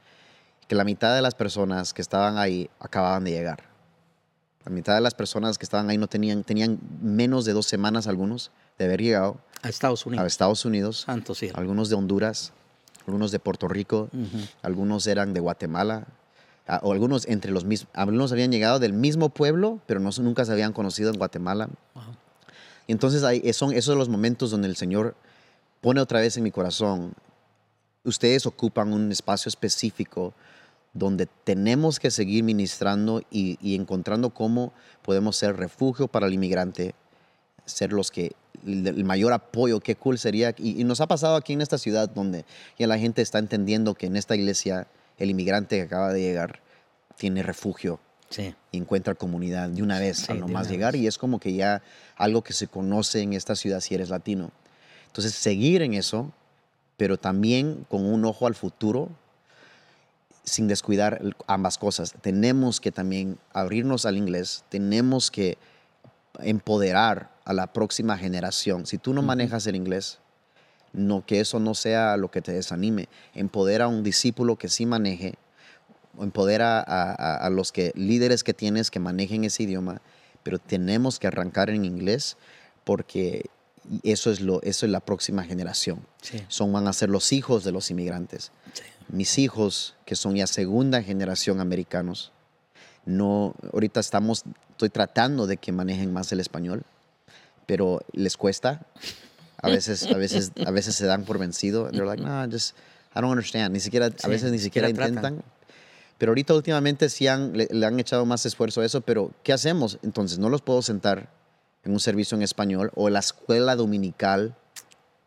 [0.69, 3.65] que la mitad de las personas que estaban ahí acababan de llegar.
[4.65, 8.07] La mitad de las personas que estaban ahí no tenían, tenían menos de dos semanas
[8.07, 10.23] algunos de haber llegado a Estados Unidos.
[10.23, 11.01] A Estados Unidos.
[11.01, 12.53] Santo Algunos de Honduras,
[13.07, 14.11] algunos de Puerto Rico,
[14.63, 16.07] algunos eran de Guatemala,
[16.83, 20.53] o algunos entre los mismos, algunos habían llegado del mismo pueblo, pero no, nunca se
[20.53, 21.71] habían conocido en Guatemala.
[22.87, 25.15] Y entonces hay, son esos los momentos donde el Señor
[25.81, 27.15] pone otra vez en mi corazón,
[28.05, 30.35] ustedes ocupan un espacio específico
[30.99, 36.95] donde tenemos que seguir ministrando y, y encontrando cómo podemos ser refugio para el inmigrante
[37.65, 38.33] ser los que
[38.67, 40.55] el mayor apoyo, qué cool sería.
[40.59, 42.45] Y, y, nos ha pasado aquí en esta ciudad donde
[42.79, 46.61] ya la gente está entendiendo que en esta iglesia el inmigrante que acaba de llegar
[47.17, 48.55] tiene refugio Sí.
[48.73, 50.93] y encuentra comunidad de una vez Sí, al nomás llegar.
[50.95, 51.03] vez.
[51.03, 51.83] Y es como que ya
[52.17, 54.51] algo que se conoce en esta ciudad si eres latino.
[55.07, 56.33] Entonces, seguir en eso,
[56.97, 59.09] pero también con un ojo al futuro,
[60.49, 62.15] sin descuidar ambas cosas.
[62.21, 65.59] Tenemos que también abrirnos al inglés, tenemos que
[66.41, 68.87] empoderar a la próxima generación.
[68.87, 70.19] Si tú no manejas el inglés,
[70.93, 73.09] no que eso no sea lo que te desanime.
[73.35, 75.35] Empodera a un discípulo que sí maneje,
[76.21, 80.01] empodera a, a- a los que, líderes que tienes que manejen ese idioma,
[80.43, 82.37] pero tenemos que arrancar en inglés
[82.85, 83.47] porque
[84.03, 86.01] eso es, lo, eso es la próxima generación.
[86.23, 86.43] Sí.
[86.49, 88.51] Son, van a ser los hijos de los inmigrantes.
[88.73, 88.83] Sí.
[89.09, 92.33] Mis hijos, que son ya segunda generación americanos,
[93.05, 96.83] no, ahorita estamos, estoy tratando de que manejen más el español,
[97.67, 98.87] pero les cuesta.
[99.61, 101.91] A veces, a veces, a veces se dan por vencido.
[101.91, 102.77] They're like, no, just,
[103.15, 103.73] I don't understand.
[103.73, 105.09] Ni siquiera, a veces ni siquiera tratan.
[105.09, 105.45] intentan.
[106.19, 109.53] Pero ahorita últimamente sí han, le, le han echado más esfuerzo a eso, pero ¿qué
[109.53, 109.99] hacemos?
[110.03, 111.31] Entonces no los puedo sentar
[111.85, 114.57] en un servicio en español o en la escuela dominical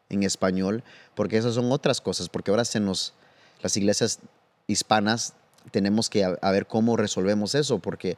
[0.09, 0.83] en español,
[1.15, 3.13] porque esas son otras cosas, porque ahora se nos,
[3.61, 4.19] las iglesias
[4.67, 5.33] hispanas
[5.69, 8.17] tenemos que a, ver cómo resolvemos eso, porque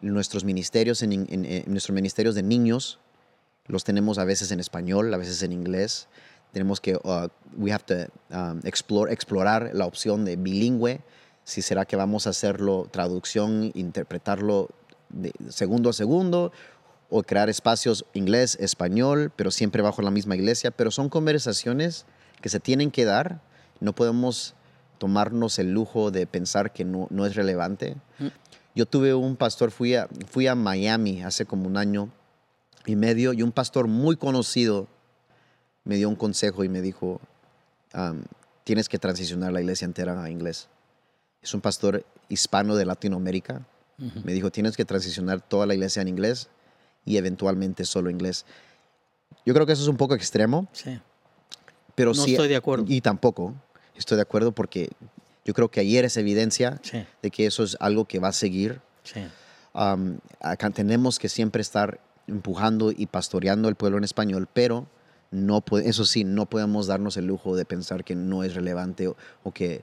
[0.00, 2.98] nuestros ministerios, nuestros ministerios de niños,
[3.66, 6.08] los tenemos a veces en español, a veces en inglés.
[6.52, 11.00] Tenemos que, uh, we have to um, explore, explorar la opción de bilingüe.
[11.44, 14.68] Si será que vamos a hacerlo traducción, interpretarlo
[15.48, 16.52] segundo a segundo,
[17.08, 20.70] o crear espacios inglés, español, pero siempre bajo la misma iglesia.
[20.70, 22.06] Pero son conversaciones
[22.40, 23.40] que se tienen que dar.
[23.80, 24.54] No podemos
[25.02, 27.96] tomarnos el lujo de pensar que no, no es relevante.
[28.72, 32.08] Yo tuve un pastor, fui a, fui a Miami hace como un año
[32.86, 34.86] y medio y un pastor muy conocido
[35.82, 37.20] me dio un consejo y me dijo,
[37.94, 38.22] um,
[38.62, 40.68] tienes que transicionar la iglesia entera a inglés.
[41.42, 43.62] Es un pastor hispano de Latinoamérica.
[44.24, 46.48] Me dijo, tienes que transicionar toda la iglesia en inglés
[47.04, 48.46] y eventualmente solo inglés.
[49.44, 51.00] Yo creo que eso es un poco extremo, Sí.
[51.96, 52.30] pero No sí.
[52.34, 52.84] estoy de acuerdo.
[52.86, 53.52] Y tampoco
[54.02, 54.90] estoy de acuerdo porque
[55.44, 57.04] yo creo que ayer es evidencia Sí.
[57.22, 58.80] de que eso es algo que va a seguir.
[59.04, 59.20] Sí.
[59.74, 64.86] Um, acá tenemos que siempre estar empujando y pastoreando el pueblo en español, pero
[65.30, 69.16] no eso sí, no podemos darnos el lujo de pensar que no es relevante o,
[69.42, 69.82] o que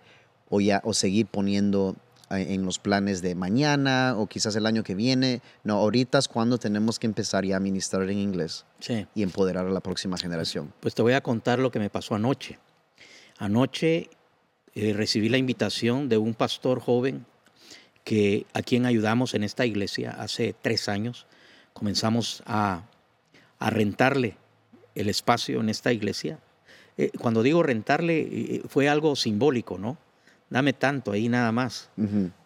[0.50, 1.96] o ya o seguir poniendo
[2.32, 5.42] en los planes de mañana o quizás el año que viene.
[5.64, 9.08] No, ahorita es cuando tenemos que empezar ya a ministrar en inglés Sí.
[9.16, 10.72] y empoderar a la próxima generación.
[10.80, 12.60] Pues te voy a contar lo que me pasó anoche.
[13.40, 14.10] Anoche
[14.76, 17.26] eh, recibí la invitación de un pastor joven
[18.04, 21.26] que a quien ayudamos en esta iglesia hace tres años.
[21.74, 22.84] Comenzamos a,
[23.58, 24.36] a rentarle
[24.94, 26.40] el espacio en esta iglesia.
[26.98, 29.98] Eh, cuando digo rentarle, eh, fue algo simbólico, ¿no?
[30.50, 31.90] Dame tanto ahí nada más,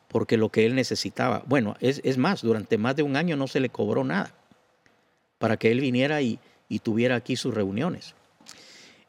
[0.09, 1.41] porque lo que él necesitaba.
[1.47, 4.35] Bueno, es, es más, durante más de un año no se le cobró nada
[5.39, 8.13] para que él viniera y, y tuviera aquí sus reuniones.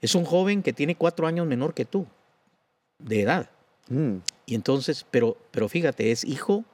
[0.05, 2.07] Es un joven que tiene cuatro años menor que tú,
[2.99, 3.51] de edad.
[3.89, 4.17] Mm.
[4.47, 6.65] Y entonces, pero, pero fíjate, es hijo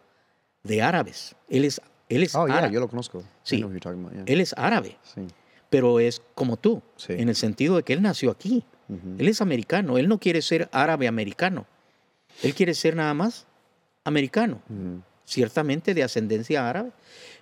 [0.64, 1.36] de árabes.
[1.48, 2.74] Él es, él es Oh, yeah, árabe.
[2.74, 3.22] yo lo conozco.
[3.44, 3.62] Sí.
[3.62, 4.24] about, yeah.
[4.26, 5.20] Él es árabe, Sí.
[5.70, 7.12] pero es como tú, Sí.
[7.14, 8.64] en el sentido de que él nació aquí.
[8.88, 9.16] Ujú.
[9.18, 9.96] Él es americano.
[9.96, 11.66] Él no quiere ser árabe americano.
[12.42, 13.46] Él quiere ser nada más
[14.04, 15.02] americano, Ujú.
[15.24, 16.90] ciertamente de ascendencia árabe.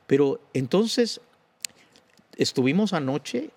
[0.07, 1.21] Pero entonces
[2.37, 3.51] estuvimos anoche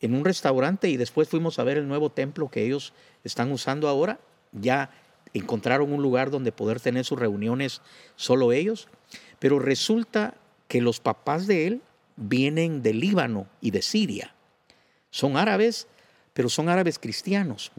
[0.00, 2.92] en un restaurante y después fuimos a ver el nuevo templo que ellos
[3.24, 4.20] están usando ahora.
[4.52, 4.90] Ya
[5.32, 7.80] encontraron un lugar donde poder tener sus reuniones
[8.16, 8.88] solo ellos.
[9.38, 10.34] Pero resulta
[10.68, 11.82] que los papás de él
[12.16, 14.34] vienen de Líbano y de Siria.
[15.10, 15.86] Son árabes,
[16.32, 17.72] pero son árabes cristianos.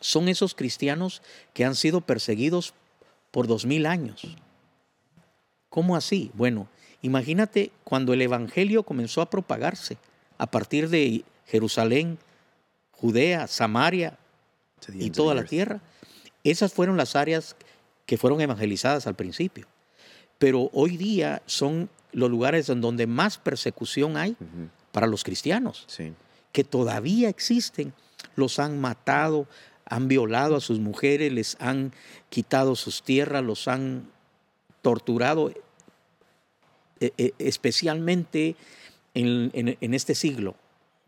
[0.00, 1.22] Son esos cristianos
[1.52, 2.74] que han sido perseguidos
[3.30, 4.36] por dos mil años.
[5.68, 6.30] ¿Cómo así?
[6.34, 6.68] Bueno,
[7.02, 9.98] imagínate cuando el Evangelio comenzó a propagarse
[10.38, 12.18] a partir de Jerusalén,
[12.92, 14.18] Judea, Samaria
[14.92, 15.80] y toda la tierra.
[16.44, 17.56] Esas fueron las áreas
[18.06, 19.66] que fueron evangelizadas al principio.
[20.38, 24.36] Pero hoy día son los lugares en donde más persecución hay
[24.92, 26.12] para los cristianos Sí.
[26.52, 27.92] que todavía existen,
[28.36, 29.46] los han matado,
[29.84, 31.92] han violado a sus mujeres, les han
[32.30, 34.08] quitado sus tierras, los han
[34.82, 35.50] torturado,
[37.00, 38.56] eh, eh, especialmente
[39.16, 40.54] en, en- en este siglo,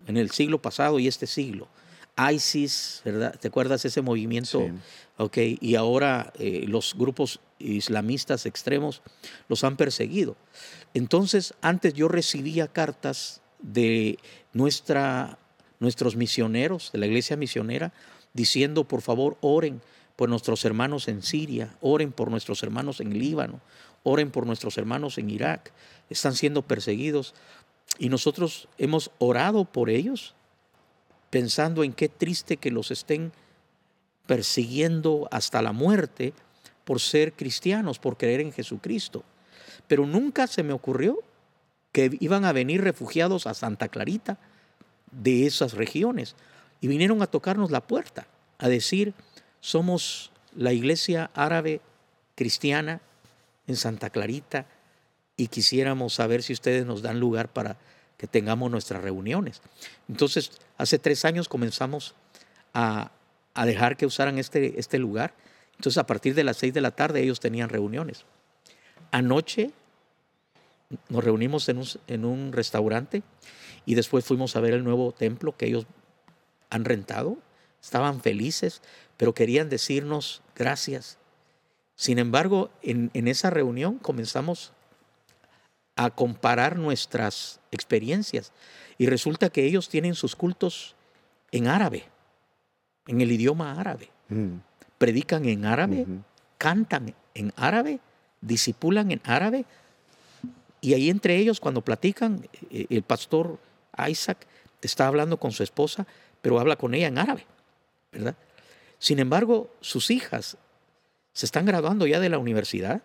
[0.06, 1.68] en el siglo pasado y este siglo.
[2.32, 3.38] ISIS, ¿verdad?
[3.38, 4.60] ¿Te acuerdas ese movimiento?
[4.66, 4.72] Sí.
[5.18, 9.02] Ok, y ahora eh, los grupos islamistas extremos
[9.48, 10.36] los han perseguido.
[10.94, 14.18] Entonces, antes yo recibía cartas de
[14.52, 15.38] nuestra,
[15.78, 17.92] nuestros misioneros, de la iglesia misionera,
[18.32, 19.80] diciendo, por favor, oren
[20.16, 23.60] por nuestros hermanos en Siria, oren por nuestros hermanos en Líbano,
[24.02, 25.72] oren por nuestros hermanos en Irak,
[26.10, 27.34] están siendo perseguidos.
[27.96, 30.34] Y nosotros hemos orado por ellos,
[31.30, 33.32] pensando en qué triste que los estén
[34.26, 36.34] persiguiendo hasta la muerte
[36.84, 39.24] por ser cristianos, por creer en Jesucristo.
[39.86, 41.18] Pero nunca se me ocurrió
[41.92, 44.38] que iban a venir refugiados a Santa Clarita
[45.10, 46.36] de esas regiones.
[46.80, 48.26] Y vinieron a tocarnos la puerta,
[48.58, 49.14] a decir,
[49.60, 51.80] somos la iglesia árabe
[52.34, 53.00] cristiana
[53.66, 54.66] en Santa Clarita
[55.38, 57.78] y quisiéramos saber si ustedes nos dan lugar para
[58.18, 59.62] que tengamos nuestras reuniones.
[60.08, 62.14] Entonces, hace tres años comenzamos
[62.74, 63.12] a,
[63.64, 65.32] dejar que usaran este, este lugar.
[65.76, 68.24] Entonces, a partir de las seis de la tarde ellos tenían reuniones.
[69.12, 69.70] Anoche
[71.08, 73.22] nos reunimos en un, en un restaurante
[73.86, 75.86] y después fuimos a ver el nuevo templo que ellos
[76.70, 77.38] han rentado.
[77.80, 78.82] Estaban felices,
[79.16, 81.18] pero querían decirnos gracias.
[81.94, 84.72] Sin embargo, en, en esa reunión comenzamos
[85.98, 88.52] a comparar nuestras experiencias
[88.98, 90.94] y resulta que ellos tienen sus cultos
[91.50, 92.04] en árabe,
[93.08, 94.08] en el idioma árabe.
[94.28, 94.58] Mm.
[94.96, 96.06] Predican en árabe,
[96.56, 97.98] cantan en árabe,
[98.40, 99.64] disipulan en árabe,
[100.80, 103.58] y ahí entre ellos, cuando platican, eh, el pastor
[104.08, 104.46] Isaac
[104.80, 106.06] está hablando con su esposa,
[106.40, 107.44] pero habla con ella en árabe,
[108.12, 108.36] ¿verdad?
[109.00, 110.56] Sin embargo, sus hijas
[111.32, 113.02] se están graduando ya de la universidad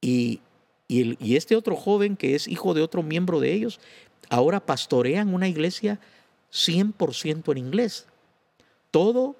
[0.00, 0.40] y,
[0.88, 3.80] y, este otro joven que es hijo de otro miembro de ellos,
[4.28, 5.98] ahora pastorean una iglesia
[6.52, 8.06] 100% en inglés.
[8.90, 9.36] Todo,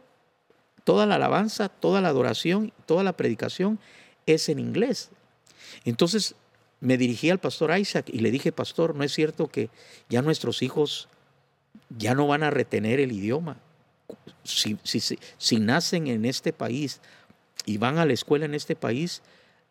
[0.85, 3.79] toda la alabanza, toda la adoración, toda la predicación
[4.27, 5.11] es en inglés.
[5.85, 6.35] Entonces,
[6.81, 9.71] me dirigí al pastor Isaac y le dije, pastor, ¿no es cierto que
[10.09, 11.09] ya nuestros hijos
[11.97, 13.57] ya no van a retener el idioma?
[14.43, 17.01] Si, si, nacen en este país
[17.65, 19.23] y van a la escuela en este país,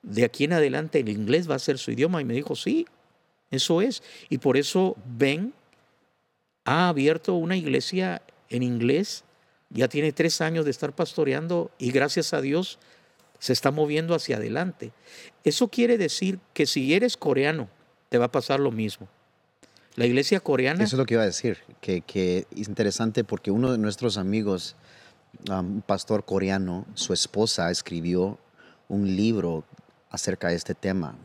[0.04, 2.22] de aquí en adelante el inglés va a ser su idioma.
[2.22, 2.86] Y me dijo, sí,
[3.50, 4.04] eso es.
[4.30, 5.54] Y por eso Ben
[6.66, 9.24] ha abierto una iglesia en inglés,
[9.70, 12.78] ya tiene tres años de estar pastoreando y gracias a Dios
[13.40, 14.92] se está moviendo hacia adelante.
[15.44, 17.68] Eso quiere decir que si eres coreano,
[18.10, 19.08] te va a pasar lo mismo.
[19.96, 20.84] La iglesia coreana...
[20.84, 24.76] Eso es lo que iba a decir, que, es interesante porque uno de nuestros amigos,
[25.50, 28.40] un pastor coreano, su esposa escribió
[28.88, 29.66] un libro
[30.14, 31.18] acerca de este tema.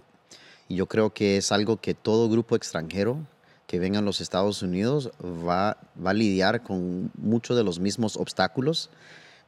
[0.66, 3.24] Y yo creo que es algo que todo grupo extranjero
[3.68, 8.16] que venga a los Estados Unidos va, va a lidiar con muchos de los mismos
[8.16, 8.90] obstáculos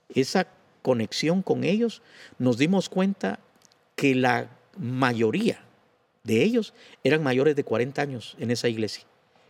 [0.09, 0.49] esa
[0.83, 2.03] conexión con ellos,
[2.39, 3.41] nos dimos cuenta
[3.97, 5.65] que la mayoría
[6.23, 9.05] de ellos eran mayores de 40 años en esa iglesia.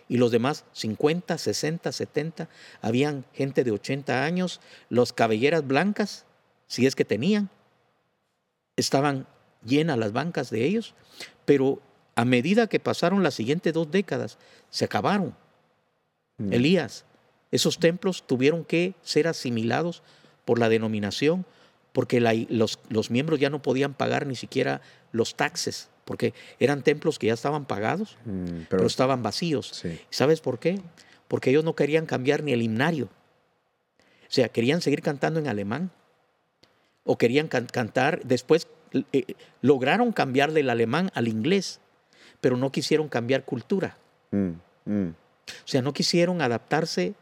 [0.09, 2.49] Y los demás 50, 60, 70,
[2.81, 6.27] habían gente de 80 años, los cabelleras blancas
[6.67, 7.51] si es que tenían.
[8.77, 9.27] Estaban
[9.65, 10.95] llenas las bancas de ellos,
[11.45, 11.81] pero
[12.17, 14.39] a medida que pasaron las siguientes dos décadas,
[14.71, 15.35] se acabaron.
[16.39, 16.53] Mm.
[16.53, 17.05] Elías,
[17.51, 20.03] esos templos tuvieron que ser asimilados
[20.45, 21.47] por la denominación,
[21.93, 24.81] porque los, los, miembros ya no podían pagar ni siquiera
[25.13, 29.85] los taxes, porque eran templos que ya estaban pagados, mm, pero, estaban vacíos.
[30.11, 30.81] ¿Sabes por qué?
[31.29, 33.09] Porque ellos no querían cambiar ni el himnario.
[34.23, 35.93] O sea, querían seguir cantando en alemán.
[37.05, 38.67] O querían cantar, después
[39.13, 41.81] eh, lograron cambiar del alemán al inglés,
[42.41, 43.97] pero no quisieron cambiar cultura.
[44.31, 44.51] Mm,
[44.87, 45.09] mm.
[45.49, 47.15] O sea, no quisieron adaptarse,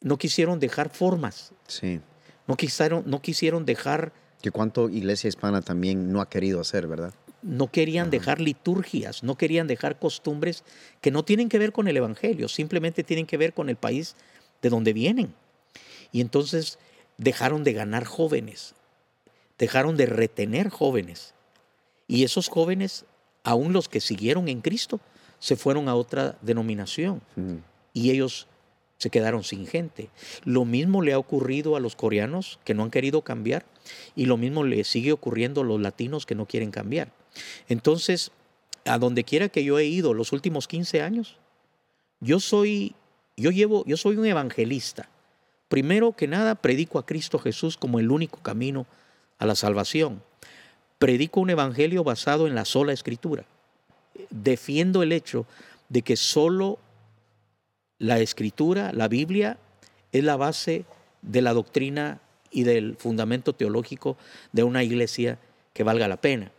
[0.00, 1.52] no quisieron dejar formas.
[1.66, 2.00] Sí.
[2.46, 4.12] No quisieron, no quisieron dejar...
[4.42, 7.14] Que cuánto iglesia hispana también no ha querido hacer, ¿verdad?
[7.42, 10.64] No querían dejar liturgias, no querían dejar costumbres
[11.00, 14.16] que no tienen que ver con el Evangelio, simplemente tienen que ver con el país
[14.62, 15.34] de donde vienen.
[16.12, 16.78] Y entonces
[17.18, 18.74] dejaron de ganar jóvenes,
[19.58, 21.34] dejaron de retener jóvenes.
[22.06, 23.04] Y esos jóvenes,
[23.42, 25.00] aún los que siguieron en Cristo,
[25.38, 27.22] se fueron a otra denominación.
[27.92, 28.46] Y ellos
[28.98, 30.08] se quedaron sin gente.
[30.44, 33.66] Lo mismo le ha ocurrido a los coreanos que no han querido cambiar
[34.16, 37.12] y lo mismo le sigue ocurriendo a los latinos que no quieren cambiar.
[37.68, 38.30] Entonces,
[38.84, 41.36] a donde quiera que yo he ido los últimos 15 años,
[42.20, 42.94] yo soy
[43.36, 45.10] yo llevo yo soy un evangelista.
[45.74, 48.86] Primero que nada, predico a Cristo Jesús como el único camino
[49.38, 50.22] a la salvación.
[51.00, 53.44] Predico un evangelio basado en la sola escritura.
[54.30, 55.46] Defiendo el hecho
[55.88, 56.78] de que solo
[57.98, 59.58] la escritura, la Biblia,
[60.12, 60.84] es la base
[61.22, 62.20] de la doctrina
[62.52, 64.16] y del fundamento teológico
[64.52, 65.40] de una iglesia
[65.72, 66.52] que valga la pena.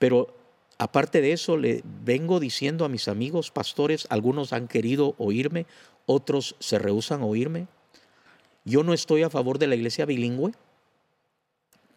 [0.00, 0.36] Pero
[0.78, 5.64] aparte de eso, le vengo diciendo a mis amigos pastores, algunos han querido oírme,
[6.06, 7.68] otros se rehusan a oírme.
[8.64, 10.52] Yo no estoy a favor de la iglesia bilingüe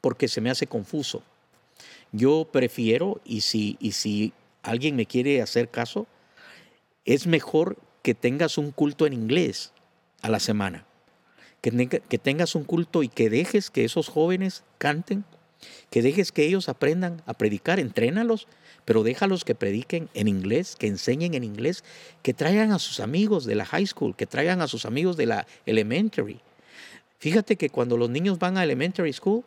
[0.01, 1.24] porque se me hace confuso.
[2.11, 6.07] Yo prefiero, y si, y si alguien me quiere hacer caso,
[7.05, 9.72] es mejor que tengas un culto en inglés
[10.22, 10.86] a la semana.
[11.61, 11.72] Que,
[12.20, 15.26] tengas un culto y que dejes que esos jóvenes canten,
[15.89, 18.47] que dejes que ellos aprendan a predicar, entrénalos,
[18.86, 21.84] pero déjalos que prediquen en inglés, que enseñen en inglés,
[22.22, 25.26] que traigan a sus amigos de la high school, que traigan a sus amigos de
[25.26, 26.39] la elementary.
[27.20, 29.43] Fíjate que cuando los niños van a elementary school,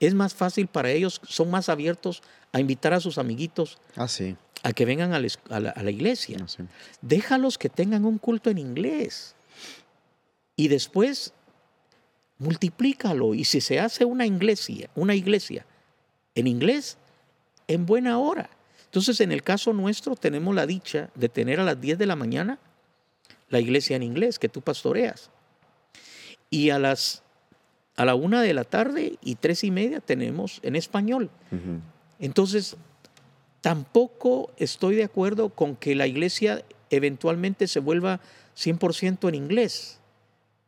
[0.00, 4.36] es más fácil para ellos, son más abiertos a invitar a sus amiguitos ah, sí
[4.62, 6.38] a que vengan a la, iglesia.
[6.40, 6.64] Ah,
[7.00, 9.34] Déjalos que tengan un culto en inglés.
[10.54, 11.32] Y después
[12.38, 13.34] multiplícalo.
[13.34, 15.66] Y si se hace una iglesia, una iglesia
[16.34, 16.96] en inglés,
[17.66, 18.50] en buena hora.
[18.84, 22.16] Entonces, en el caso nuestro, tenemos la dicha de tener a las 10 de la
[22.16, 22.58] mañana
[23.48, 25.30] la iglesia en inglés que tú pastoreas.
[26.52, 27.24] Y a las
[27.96, 31.28] a la una de la tarde y tres y media tenemos en español.
[32.20, 32.76] Entonces,
[33.62, 38.20] Tampoco estoy de acuerdo con que la iglesia eventualmente se vuelva
[38.56, 40.00] 100% en inglés.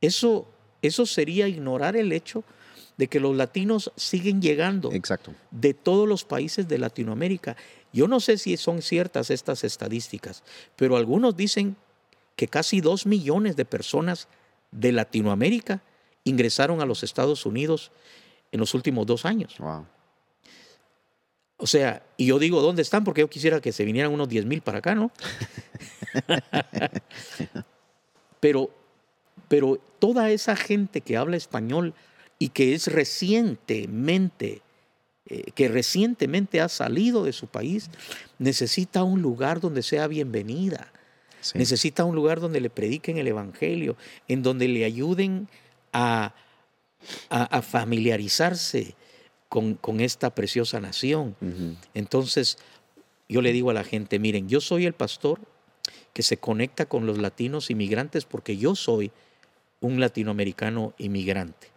[0.01, 0.47] Eso,
[0.81, 2.45] eso sería ignorar el hecho
[2.97, 5.35] de que los latinos siguen llegando Exacto.
[5.51, 7.57] de todos los países de Latinoamérica.
[7.93, 10.45] Yo no sé si son ciertas estas estadísticas,
[10.77, 11.77] pero algunos dicen
[12.37, 14.29] que casi dos millones de personas
[14.75, 15.83] de Latinoamérica
[16.25, 17.93] ingresaron a los Estados Unidos
[18.53, 19.57] en los últimos dos años.
[19.59, 19.87] Wow.
[21.57, 23.05] O sea, y yo digo, ¿dónde están?
[23.05, 25.13] Porque yo quisiera que se vinieran unos 10 mil para acá, ¿no?
[28.41, 28.71] pero,
[29.49, 31.95] pero toda esa gente que habla español
[32.39, 34.63] y que es recientemente,
[35.27, 37.91] eh, que recientemente ha salido de su país,
[38.39, 40.93] necesita un lugar donde sea bienvenida.
[41.55, 43.97] Necesita un lugar donde le prediquen el Evangelio,
[44.29, 45.49] en donde le ayuden
[45.93, 46.35] a,
[47.29, 48.95] a familiarizarse
[49.81, 51.37] con, esta preciosa nación.
[51.95, 52.59] Entonces,
[53.29, 55.39] yo le digo a la gente, miren, yo soy el pastor
[56.13, 59.13] que se conecta con los latinos inmigrantes porque yo soy
[59.81, 61.69] un latinoamericano inmigrante.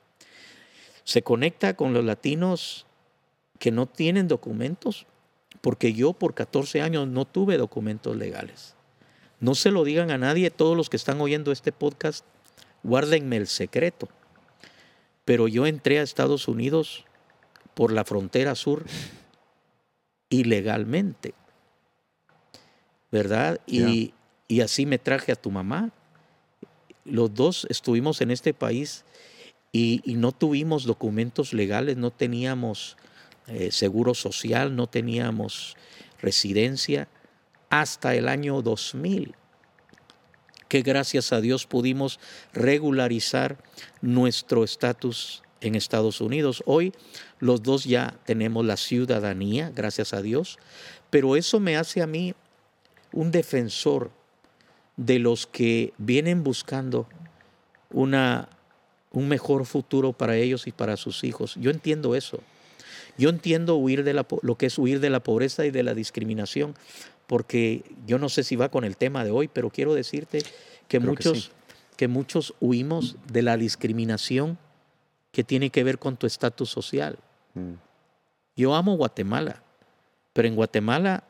[1.04, 2.88] Se conecta con los latinos
[3.60, 5.06] que no tienen documentos
[5.62, 8.77] porque yo por 14 años no tuve documentos legales.
[9.40, 12.26] No se lo digan a nadie, todos los que están oyendo este podcast,
[12.84, 14.10] guárdenme el secreto.
[15.26, 17.06] Pero yo entré a Estados Unidos
[17.74, 18.86] por la frontera sur
[20.30, 21.34] ilegalmente.
[23.12, 23.62] ¿Verdad?
[23.68, 24.14] Y,
[24.62, 25.92] así me traje a tu mamá.
[27.06, 29.06] Los dos estuvimos en este país
[29.72, 32.98] y, no tuvimos documentos legales, no teníamos
[33.46, 35.78] eh, seguro social, no teníamos
[36.20, 37.08] residencia
[37.70, 39.36] hasta el año 2000
[40.68, 42.20] que gracias a Dios pudimos
[42.54, 43.58] regularizar
[44.02, 46.64] nuestro estatus en Estados Unidos.
[46.66, 46.94] Hoy
[47.40, 50.60] los dos ya tenemos la ciudadanía, gracias a Dios,
[51.10, 52.34] pero eso me hace a mí
[53.12, 54.12] un defensor
[54.98, 57.08] de los que vienen buscando
[57.92, 58.50] una,
[59.12, 61.56] un mejor futuro para ellos y para sus hijos.
[61.60, 62.42] Yo entiendo eso.
[63.18, 65.96] Yo entiendo huir de la, lo que es huir de la pobreza y de la
[65.96, 66.76] discriminación,
[67.28, 70.42] porque yo no sé si va con el tema de hoy, pero quiero decirte
[70.88, 71.52] que muchos,
[71.98, 74.58] que, muchos huimos de la discriminación
[75.32, 77.20] que tiene que ver con tu estatus social.
[77.54, 77.74] Mm.
[78.56, 79.62] Yo amo Guatemala,
[80.34, 81.26] pero en Guatemala,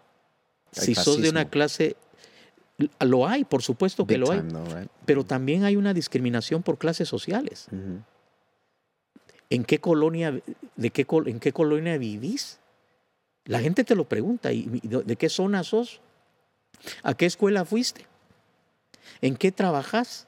[0.72, 1.98] si sos de una clase,
[3.00, 4.44] lo hay, por supuesto que lo hay,
[5.06, 7.68] pero también hay una discriminación por clases sociales.
[9.50, 10.40] ¿En qué colonia,
[10.76, 12.60] de qué, en qué colonia vivís?
[13.48, 16.02] La gente te lo pregunta, ¿y de qué zona sos?
[17.04, 18.06] ¿A qué escuela fuiste?
[19.22, 20.28] ¿En qué trabajas?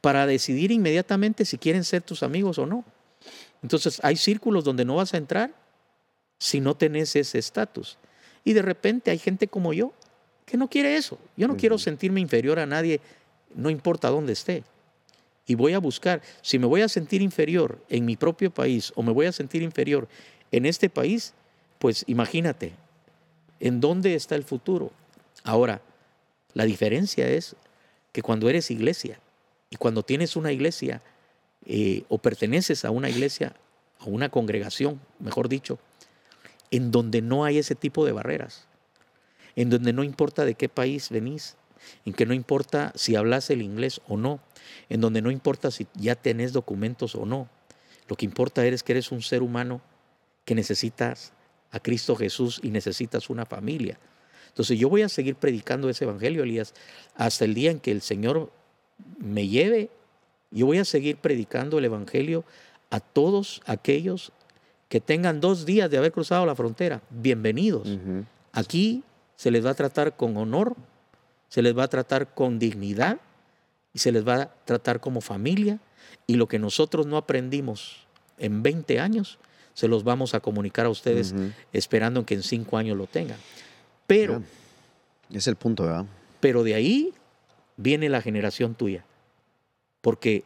[0.00, 2.84] Para decidir inmediatamente si quieren ser tus amigos o no.
[3.62, 5.54] Entonces hay círculos donde no vas a entrar
[6.38, 7.98] si no tenés ese estatus.
[8.44, 9.92] Y de repente hay gente como yo
[10.46, 11.18] que no quiere eso.
[11.36, 13.00] Yo no quiero sentirme inferior a nadie,
[13.54, 14.64] no importa dónde esté
[15.50, 19.02] y voy a buscar, si me voy a sentir inferior en mi propio país o
[19.02, 20.06] me voy a sentir inferior
[20.52, 21.34] en este país,
[21.80, 22.74] pues imagínate,
[23.58, 24.92] ¿en dónde está el futuro?
[25.44, 25.80] Ahora,
[26.52, 27.56] la diferencia es
[28.12, 29.18] que cuando eres iglesia
[29.70, 31.00] y cuando tienes una iglesia
[31.64, 33.56] eh, o perteneces a una iglesia,
[33.98, 35.78] a una congregación, mejor dicho,
[36.70, 38.66] en donde no hay ese tipo de barreras,
[39.56, 41.56] en donde no importa de qué país venís,
[42.04, 44.40] en que no importa si hablas el inglés o no,
[44.90, 47.48] en donde no importa si ya tenés documentos o no.
[48.06, 49.80] Lo que importa es que eres un ser humano
[50.44, 51.32] que necesitas
[51.70, 53.98] a Cristo Jesús y necesitas una familia.
[54.48, 56.74] Entonces yo voy a seguir predicando ese evangelio, Elías,
[57.14, 58.50] hasta el día en que el Señor
[59.18, 59.90] me lleve.
[60.50, 62.44] Yo voy a seguir predicando el evangelio
[62.90, 64.32] a todos aquellos
[64.88, 67.00] que tengan dos días de haber cruzado la frontera.
[67.10, 67.88] Bienvenidos.
[68.52, 69.04] Aquí
[69.36, 70.74] se les va a tratar con honor,
[71.48, 73.20] se les va a tratar con dignidad
[73.94, 75.78] y se les va a tratar como familia
[76.26, 78.06] y lo que nosotros no aprendimos
[78.38, 79.38] en 20 años,
[79.74, 81.34] se los vamos a comunicar a ustedes
[81.72, 83.38] esperando que en 5 años lo tengan.
[84.06, 84.42] Pero...
[85.32, 86.06] Es el punto, ¿verdad?
[86.40, 87.14] Pero de ahí
[87.76, 89.04] viene la generación tuya.
[90.00, 90.44] Porque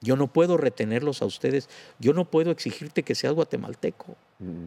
[0.00, 1.68] yo no puedo retenerlos a ustedes,
[1.98, 4.16] yo no puedo exigirte que seas guatemalteco,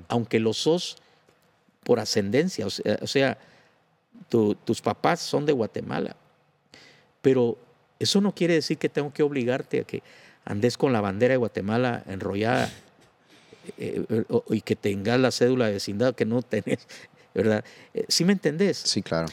[0.07, 0.97] aunque lo sos
[1.83, 3.37] por ascendencia, o sea,
[4.29, 6.15] tus papás son de Guatemala.
[7.21, 7.57] Pero
[7.99, 10.01] eso no quiere decir que tengo que obligarte a que
[10.45, 12.71] andes con la bandera de Guatemala enrollada
[13.77, 16.87] eh, eh, y que tengas la cédula de vecindad que no tenés,
[17.33, 17.63] ¿verdad?
[17.93, 18.77] Eh, ¿Sí me entendés?
[18.77, 19.27] Sí, claro.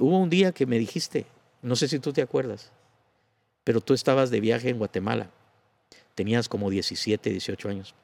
[0.00, 1.26] hubo un día que me dijiste,
[1.62, 2.70] no sé si tú te acuerdas,
[3.64, 5.30] pero tú estabas de viaje en Guatemala.
[6.14, 7.94] Tenías como 17, 18 años.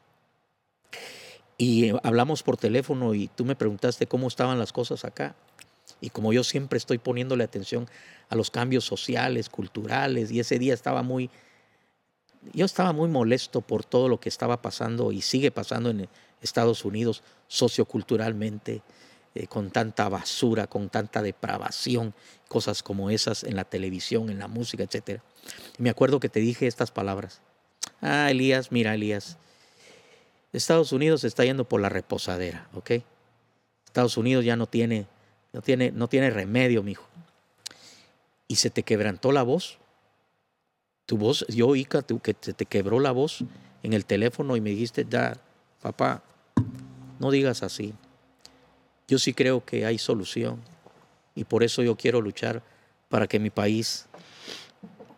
[1.56, 5.34] Y hablamos por teléfono y tú me preguntaste cómo estaban las cosas acá.
[6.00, 7.88] Y como yo siempre estoy poniéndole atención
[8.28, 11.30] a los cambios sociales, culturales, y ese día estaba muy,
[12.52, 16.08] yo estaba muy molesto por todo lo que estaba pasando y sigue pasando en
[16.40, 18.82] Estados Unidos socioculturalmente,
[19.34, 22.14] eh, con tanta basura, con tanta depravación,
[22.48, 25.20] cosas como esas en la televisión, en la música, etc.
[25.78, 27.40] me acuerdo que te dije estas palabras.
[28.00, 29.38] Ah, Elías, mira, Elías,
[30.52, 32.92] Estados Unidos está yendo por la reposadera, ¿ok?
[33.86, 35.06] Estados Unidos ya no tiene
[35.54, 37.06] no tiene, no tiene remedio, mijo.
[38.48, 39.78] Y se te quebrantó la voz.
[41.06, 43.44] Tu voz, yo oí que te quebró la voz
[43.82, 45.36] en el teléfono y me dijiste, ya,
[45.82, 46.22] papá,
[47.18, 47.94] no digas así.
[49.06, 50.60] Yo sí creo que hay solución
[51.34, 52.62] y por eso yo quiero luchar
[53.08, 54.06] para que mi país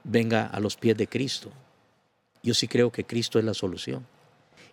[0.02, 1.50] venga a los pies de Cristo.
[2.42, 4.06] Yo sí creo que Cristo es la solución.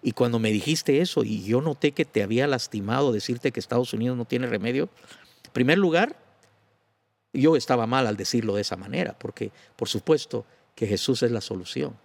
[0.01, 3.93] Y cuando me dijiste eso y yo noté que te había lastimado decirte que Estados
[3.93, 4.89] Unidos no tiene remedio,
[5.45, 6.15] en primer lugar,
[7.31, 10.45] yo estaba mal al decirlo de esa manera, porque por supuesto
[10.75, 11.95] que Jesús es la solución.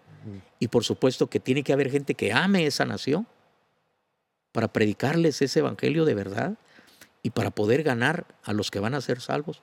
[0.59, 3.27] Y por supuesto que tiene que haber gente que ame esa nación
[4.53, 6.59] para predicarles ese evangelio de verdad
[7.23, 9.61] y para poder ganar a los que van a ser salvos.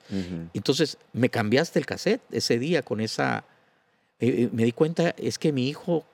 [0.54, 3.44] Entonces me cambiaste el cassette ese día con esa...
[4.18, 6.06] Eh, eh, me di cuenta, es que mi hijo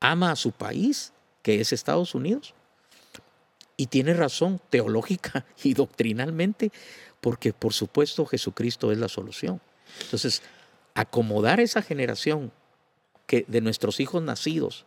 [0.00, 1.12] ama a su país,
[1.42, 2.54] que es Estados Unidos.
[3.76, 6.70] Y tiene razón teológica y doctrinalmente,
[7.20, 9.60] porque por supuesto Jesucristo es la solución.
[10.02, 10.42] Entonces,
[10.96, 12.50] acomodar esa generación
[13.26, 14.84] que, de nuestros hijos nacidos,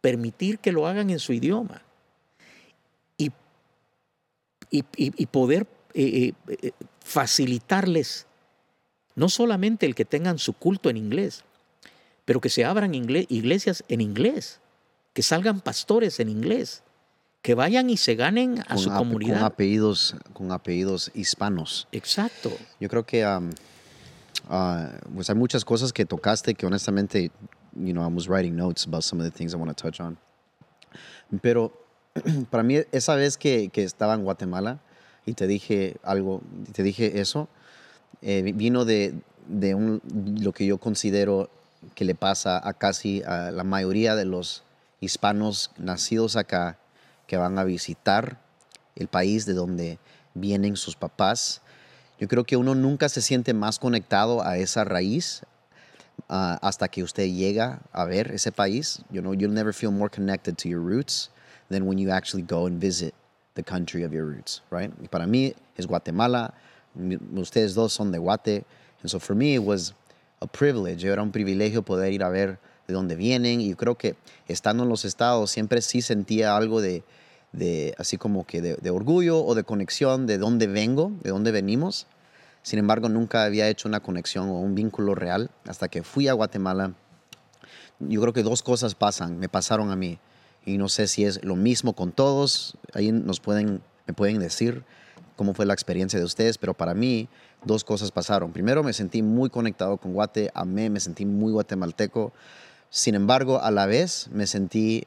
[0.00, 1.82] permitir que lo hagan en su idioma
[3.18, 3.32] y,
[4.70, 6.70] y, poder eh, eh, eh,
[7.00, 8.26] facilitarles
[9.14, 11.44] no solamente el que tengan su culto en inglés,
[12.24, 14.60] pero que se abran iglesias en inglés
[15.12, 16.82] que salgan pastores en inglés,
[17.42, 19.38] que vayan y se ganen a con su comunidad.
[19.38, 21.88] Con apellidos, con apellidos hispanos.
[21.92, 22.52] Exacto.
[22.78, 23.50] Yo creo que um,
[24.48, 27.30] uh, pues hay muchas cosas que tocaste que honestamente,
[27.74, 30.00] you know, I was writing notes about some of the things I want to touch
[30.00, 30.18] on.
[31.42, 31.72] Pero
[32.50, 34.80] para mí, esa vez que, que estaba en Guatemala
[35.26, 37.48] y te dije algo, te dije eso,
[38.22, 39.14] eh, vino de,
[39.46, 40.02] de un,
[40.40, 41.50] lo que yo considero
[41.94, 44.64] que le pasa a casi a la mayoría de los
[45.00, 46.78] hispanos nacidos acá
[47.26, 48.38] que van a visitar
[48.96, 49.98] el país de donde
[50.34, 51.62] vienen sus papás.
[52.20, 55.42] Yo creo que uno nunca se siente más conectado a esa raíz
[56.28, 59.02] ah, hasta que usted llega a ver ese país.
[59.10, 61.30] You know, you'll never feel more connected to your roots
[61.70, 63.14] than when you actually go and visit
[63.54, 64.92] the country of your roots, right?
[65.00, 66.52] Y para mí es Guatemala.
[67.34, 68.64] Ustedes dos son de Guate.
[69.00, 69.94] And so for me it was
[70.42, 71.06] a privilege.
[71.06, 73.62] Era un privilegio poder ir a ver de dónde vienen.
[73.62, 74.14] Y yo creo que
[74.46, 77.02] estando en los estados siempre sí sentía algo de,
[77.52, 82.06] de así como que de, orgullo o de conexión de dónde vengo, de dónde venimos.
[82.62, 86.34] Sin embargo, nunca había hecho una conexión o un vínculo real hasta que fui a
[86.34, 86.94] Guatemala.
[87.98, 90.18] Yo creo que dos cosas pasan, me pasaron a mí.
[90.64, 92.76] Y no sé si es lo mismo con todos.
[92.92, 94.84] Ahí nos pueden, me pueden decir
[95.36, 97.28] cómo fue la experiencia de ustedes, pero para mí
[97.64, 98.52] dos cosas pasaron.
[98.52, 102.32] Primero, me sentí muy conectado con Guate, amé, me sentí muy guatemalteco.
[102.90, 105.06] Sin embargo, a la vez me sentí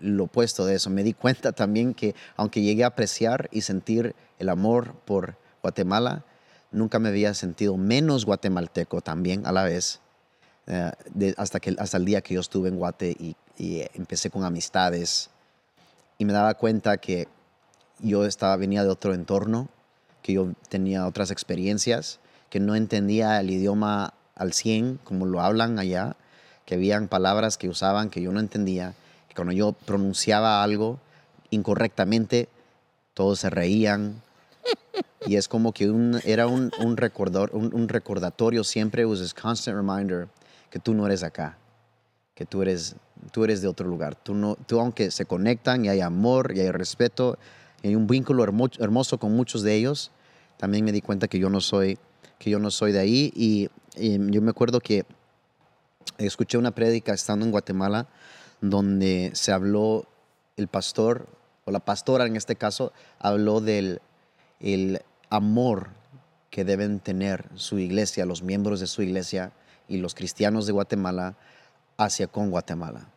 [0.00, 0.90] lo opuesto de eso.
[0.90, 6.24] Me di cuenta también que aunque llegué a apreciar y sentir el amor por Guatemala,
[6.72, 10.00] nunca me había sentido menos guatemalteco también a la vez.
[10.66, 14.44] eh, hasta, que, hasta el día que yo estuve en Guate y, y empecé con
[14.44, 15.30] amistades
[16.18, 17.28] y me daba cuenta que
[17.98, 19.68] yo estaba, venía de otro entorno,
[20.22, 22.20] que yo tenía otras experiencias,
[22.50, 26.16] que no entendía el idioma al 100 como lo hablan allá,
[26.66, 28.94] que habían palabras que usaban que yo no entendía,
[29.30, 30.98] que cuando yo pronunciaba algo
[31.50, 32.48] incorrectamente,
[33.14, 34.20] todos se reían.
[35.24, 39.32] Y es como que un, era un, un, recordor, un, un recordatorio siempre, was this
[39.32, 40.26] constant reminder
[40.68, 41.56] que tú no eres acá,
[42.34, 42.96] que tú eres,
[43.30, 44.16] tú eres de otro lugar.
[44.16, 47.38] Tú, no, tú aunque se conectan y hay amor y hay respeto
[47.82, 50.10] y hay un vínculo hermo- hermoso con muchos de ellos,
[50.56, 51.98] también me di cuenta que yo no soy,
[52.38, 53.32] que yo no soy de ahí.
[53.36, 55.04] Y, y yo me acuerdo que
[56.18, 58.06] escuché una prédica estando en Guatemala
[58.60, 60.06] donde se habló,
[60.56, 61.26] el pastor,
[61.64, 64.00] o la pastora en este caso, habló del
[64.60, 65.00] el
[65.30, 65.88] amor
[66.50, 69.52] que deben tener su iglesia, los miembros de su iglesia
[69.88, 71.36] y los cristianos de Guatemala
[71.96, 73.08] hacia con Guatemala.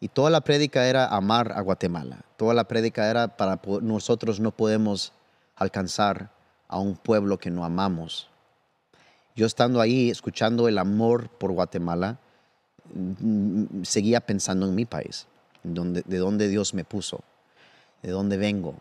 [0.00, 2.24] Y toda la prédica era amar a Guatemala.
[2.36, 5.12] Toda la prédica era para nosotros no podemos
[5.56, 6.30] alcanzar
[6.68, 8.28] a un pueblo que no amamos.
[9.36, 12.18] Yo estando ahí escuchando el amor por Guatemala,
[13.82, 15.26] seguía pensando en mi país,
[15.62, 17.20] donde, de dónde Dios me puso,
[18.02, 18.76] de dónde vengo.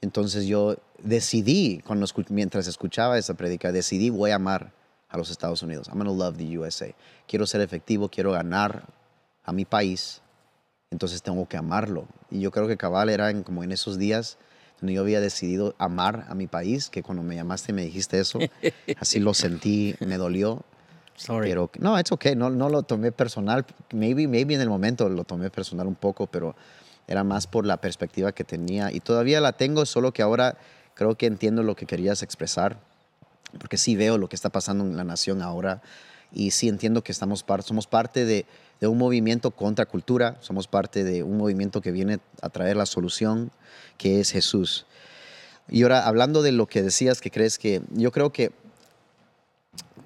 [0.00, 4.72] Entonces yo decidí, cuando mientras escuchaba esa prédica, decidí voy a amar
[5.08, 5.88] a los Estados Unidos.
[5.88, 6.94] I'm gonna love the USA.
[7.26, 8.86] Quiero ser efectivo, quiero ganar
[9.44, 10.20] a mi país,
[10.90, 12.06] entonces tengo que amarlo.
[12.30, 14.38] Y yo creo que cabal era en, como en esos días
[14.80, 18.20] donde yo había decidido amar a mi país, que cuando me llamaste y me dijiste
[18.20, 18.38] eso,
[19.00, 20.62] así lo sentí, me dolió.
[21.80, 23.64] No, it's okay, no, no lo tomé personal.
[23.92, 26.54] Maybe, maybe en el momento lo tomé personal un poco, pero
[27.06, 28.92] era más por la perspectiva que tenía.
[28.92, 30.56] Y todavía la tengo, solo que ahora
[30.94, 32.78] creo que entiendo lo que querías expresar,
[33.58, 35.80] porque sí veo lo que está pasando en la nación ahora
[36.32, 38.44] y sí entiendo que estamos par- somos parte de,
[38.80, 42.84] de un movimiento contra cultura, somos parte de un movimiento que viene a traer la
[42.84, 43.50] solución,
[43.96, 44.86] que es Jesús.
[45.70, 48.52] Y ahora, hablando de lo que decías, que crees que yo creo que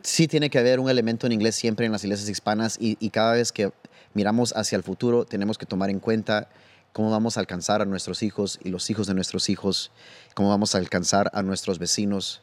[0.03, 3.11] sí tiene que haber un elemento en inglés siempre en las iglesias hispanas y, y
[3.11, 3.73] cada vez que
[4.15, 6.49] miramos hacia el futuro tenemos que tomar en cuenta
[6.93, 9.91] cómo vamos a alcanzar a nuestros hijos y los hijos de nuestros hijos,
[10.35, 12.43] cómo vamos a alcanzar a nuestros vecinos.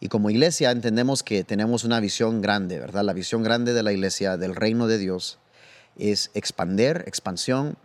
[0.00, 3.04] Y como iglesia entendemos que tenemos una visión grande, ¿verdad?
[3.04, 5.38] La visión grande de la iglesia, del reino de Dios,
[5.98, 7.76] es expander, expansión,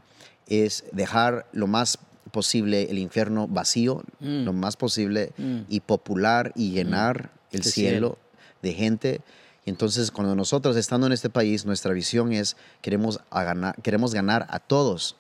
[0.47, 1.97] es dejar lo más
[2.32, 4.43] posible el infierno vacío, Mm.
[4.43, 5.59] lo más posible, Mm.
[5.69, 8.17] y popular y llenar el El cielo, cielo.
[8.61, 9.21] De gente.
[9.65, 14.13] Y entonces cuando nosotros estando en este país, nuestra visión es queremos, a ganar, queremos
[14.13, 15.15] ganar a todos.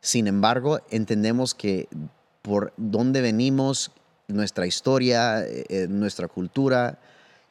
[0.00, 1.88] Sin embargo, entendemos que
[2.42, 3.92] por dónde venimos,
[4.28, 6.98] nuestra historia, eh, eh, nuestra cultura,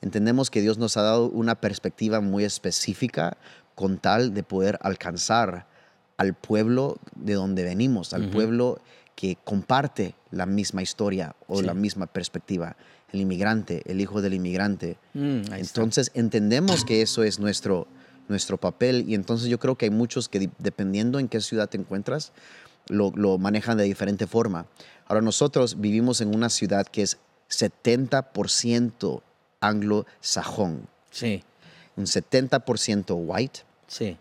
[0.01, 3.37] entendemos que Dios nos ha dado una perspectiva muy específica
[3.75, 5.67] con tal de poder alcanzar
[6.17, 8.81] al pueblo de donde venimos, al pueblo
[9.19, 11.65] que comparte la misma historia o Sí.
[11.65, 12.77] la misma perspectiva,
[13.11, 14.97] el inmigrante, el hijo del inmigrante.
[15.13, 15.57] Mm, está.
[15.57, 17.85] Entonces entendemos que eso es nuestro,
[18.29, 19.03] nuestro papel.
[19.09, 22.31] Y entonces yo creo que hay muchos que dependiendo en qué ciudad te encuentras,
[22.87, 24.67] lo, lo manejan de diferente forma.
[25.05, 27.17] Ahora nosotros vivimos en una ciudad que es
[27.49, 29.21] 70%
[29.59, 30.87] anglosajón.
[31.11, 31.43] Sí.
[31.97, 33.61] Un 70% white.
[33.87, 34.17] Sí.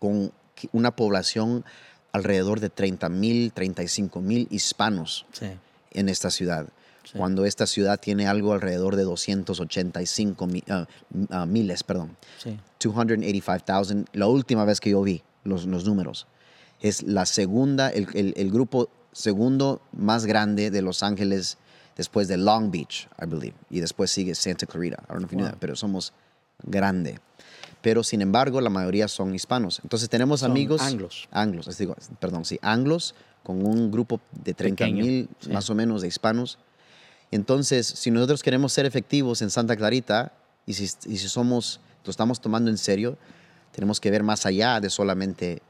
[0.00, 0.32] Con
[0.72, 1.64] una población
[2.12, 5.26] alrededor de 30 mil, 35 mil hispanos
[5.90, 6.66] en esta ciudad.
[7.16, 10.86] Cuando esta ciudad tiene algo alrededor de 285 ah,
[11.30, 12.16] ah, miles, perdón.
[12.38, 12.58] Sí.
[12.78, 16.26] 285,000, la última vez que yo vi los, los números.
[16.80, 21.58] Es la segunda, el, el, el, grupo segundo más grande de Los Ángeles
[21.96, 23.54] después de Long Beach, I believe.
[23.70, 25.02] Y después sigue Santa Clarita.
[25.08, 26.12] I don't know if pero somos
[26.62, 27.18] grande
[27.82, 29.80] pero sin embargo la mayoría son hispanos.
[29.82, 30.80] Entonces tenemos amigos...
[30.82, 31.28] Anglos.
[31.30, 36.08] Anglos, digo, perdón, sí, anglos con un grupo de 30 mil más o menos de
[36.08, 36.58] hispanos.
[37.30, 40.32] Entonces, si nosotros queremos ser efectivos en Santa Clarita
[40.66, 43.16] y si, y si somos, lo estamos tomando en serio,
[43.72, 45.62] tenemos que ver más allá de solamente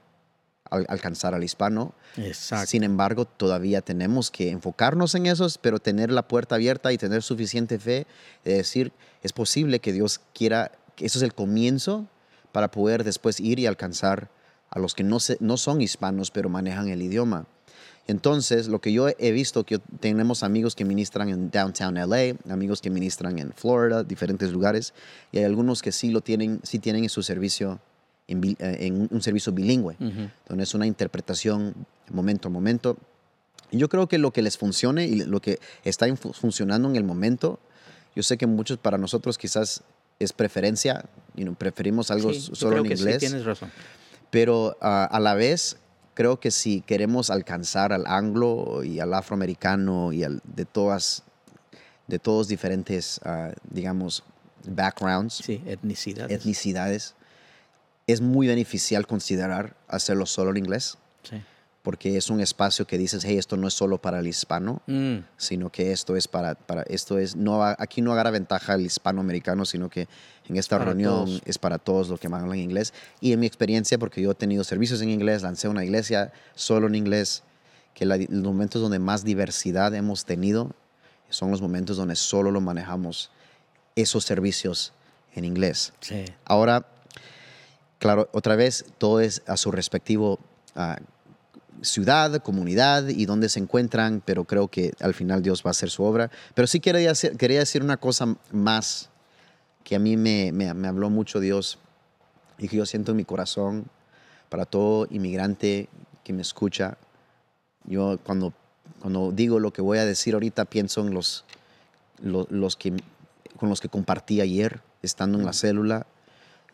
[0.70, 1.94] alcanzar al hispano.
[2.16, 2.66] Exacto.
[2.66, 7.22] Sin embargo, todavía tenemos que enfocarnos en eso, pero tener la puerta abierta y tener
[7.22, 8.06] suficiente fe
[8.44, 8.92] de decir,
[9.22, 10.72] es posible que Dios quiera
[11.06, 12.06] eso es el comienzo
[12.52, 14.30] para poder después ir y alcanzar
[14.70, 17.46] a los que no, no son hispanos, pero manejan el idioma.
[18.06, 22.80] Entonces, lo que yo he visto, que tenemos amigos que ministran en downtown LA, amigos
[22.80, 24.94] que ministran en Florida, diferentes lugares,
[25.30, 27.78] y hay algunos que sí lo tienen, sí tienen en su servicio,
[28.26, 29.96] en, eh, un servicio bilingüe,
[30.48, 31.74] donde es una interpretación
[32.10, 32.96] momento a momento.
[33.70, 37.04] Y yo creo que lo que les funcione y lo que está funcionando en el
[37.04, 37.60] momento,
[38.16, 39.84] yo sé que muchos para nosotros quizás
[40.20, 43.14] es preferencia, y preferimos algo solo en inglés.
[43.14, 43.72] Sí, tienes razón.
[44.30, 45.78] Pero ah, a la vez,
[46.14, 51.24] creo que si queremos alcanzar al anglo y al afroamericano y al, de todas,
[52.06, 54.22] de todos diferentes, uh, digamos,
[54.64, 56.38] backgrounds, sí, etnicidades.
[56.38, 57.14] etnicidades,
[58.06, 60.98] es muy beneficial considerar hacerlo solo en inglés.
[61.22, 61.42] Sí
[61.82, 65.16] porque es un espacio que dices, hey, esto no es solo para el hispano, mm.
[65.38, 69.64] sino que esto es para, para esto es, no, aquí no agarra ventaja el hispanoamericano,
[69.64, 70.06] sino que
[70.46, 72.92] en esta reunión es para todos los que hablan inglés.
[73.20, 76.86] Y en mi experiencia, porque yo he tenido servicios en inglés, lancé una iglesia solo
[76.86, 77.44] en inglés,
[77.94, 80.72] que los momentos donde más diversidad hemos tenido
[81.30, 83.30] son los momentos donde solo lo manejamos,
[83.96, 84.92] esos servicios
[85.34, 85.92] en inglés.
[86.00, 86.24] Sí.
[86.44, 86.86] Ahora,
[87.98, 90.38] claro, otra vez, todo es a su respectivo...
[90.76, 91.02] Uh,
[91.82, 95.90] ciudad, comunidad y dónde se encuentran, pero creo que al final Dios va a hacer
[95.90, 96.30] su obra.
[96.54, 99.10] Pero sí quería, quería decir una cosa más
[99.84, 101.78] que a mí me, me, habló mucho Dios
[102.58, 103.86] y que yo siento en mi corazón
[104.48, 105.88] para todo inmigrante
[106.22, 106.98] que me escucha.
[107.84, 108.52] Yo cuando,
[109.00, 111.44] cuando digo lo que voy a decir ahorita pienso en los,
[112.22, 112.94] los, los que,
[113.56, 116.06] con los que compartí ayer, estando en la célula,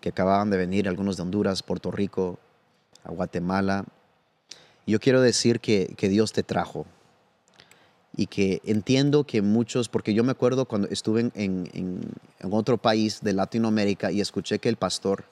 [0.01, 2.39] que acababan de venir algunos de Honduras, Puerto Rico,
[3.05, 3.85] a Guatemala,
[4.87, 6.87] yo quiero decir que, Dios te trajo
[8.17, 12.15] y que entiendo que muchos, porque yo me acuerdo cuando estuve en,
[12.51, 15.25] otro país de Latinoamérica y escuché que el pastor,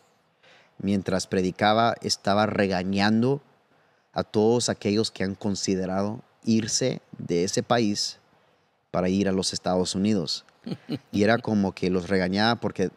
[0.79, 3.41] mientras predicaba, estaba regañando
[4.13, 8.19] a todos aquellos que han considerado irse de ese país
[8.91, 10.45] para ir a los Estados Unidos.
[11.13, 12.91] Y era como que los regañaba porque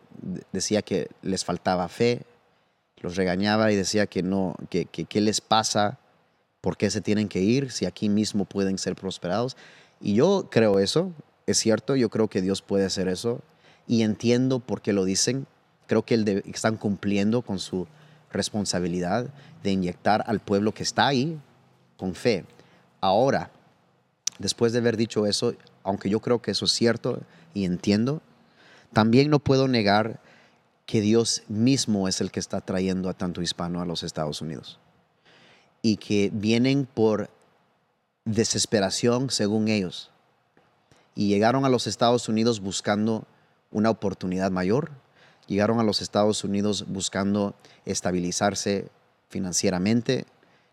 [0.51, 2.23] decía que les faltaba fe,
[2.97, 5.99] los regañaba y decía que no, que qué les pasa
[6.61, 9.55] ¿Por qué se tienen que ir si aquí mismo pueden ser prosperados?
[10.01, 11.11] Y yo creo eso,
[11.45, 13.41] es cierto, yo creo que Dios puede hacer eso
[13.87, 15.47] y entiendo por qué lo dicen.
[15.85, 17.87] Creo que están cumpliendo con su
[18.31, 19.29] responsabilidad
[19.63, 21.39] de inyectar al pueblo que está ahí
[21.95, 22.45] con fe.
[22.99, 23.51] Ahora,
[24.39, 25.53] después de haber dicho eso,
[25.83, 27.21] aunque yo creo que eso es cierto
[27.53, 28.21] y entiendo,
[28.91, 30.19] también no puedo negar
[30.85, 34.79] que Dios mismo es el que está trayendo a tanto hispano a los Estados Unidos
[35.87, 37.29] y que vienen por
[38.25, 40.11] desesperación según ellos.
[41.15, 43.23] Y llegaron a los Estados Unidos buscando
[43.71, 44.91] una oportunidad mayor,
[45.47, 48.89] llegaron a los Estados Unidos buscando estabilizarse
[49.29, 50.25] financieramente,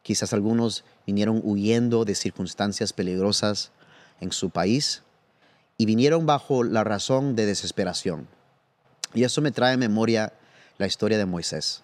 [0.03, 3.71] quizás algunos vinieron huyendo de circunstancias peligrosas
[4.21, 5.05] en su país
[5.79, 8.27] y vinieron bajo la razón de desesperación.
[9.15, 10.33] Y eso me trae a memoria
[10.77, 11.84] la historia de Moisés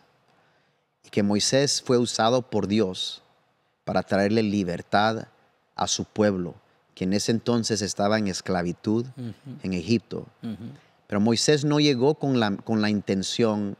[1.05, 3.23] y que Moisés fue usado por Dios
[3.85, 5.29] para traerle libertad
[5.75, 6.55] a su pueblo,
[6.95, 9.07] que en ese entonces estaba en esclavitud
[9.63, 10.27] en Egipto.
[11.07, 13.77] Pero Moisés no llegó con la, con la intención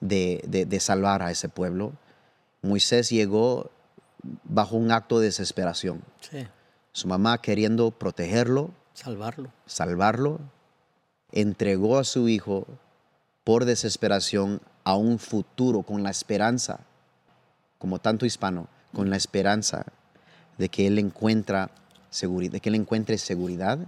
[0.00, 1.92] de, salvar a ese pueblo.
[2.62, 3.70] Moisés llegó
[4.44, 6.02] bajo un acto de desesperación.
[6.92, 9.50] Su mamá queriendo protegerlo, salvarlo.
[9.66, 10.40] salvarlo,
[11.32, 12.66] entregó a su hijo
[13.44, 16.80] por desesperación a un futuro con la esperanza,
[17.78, 19.86] como tanto hispano, con la esperanza
[20.58, 21.70] de que él encuentra
[22.10, 23.78] seguridad, de que él encuentre seguridad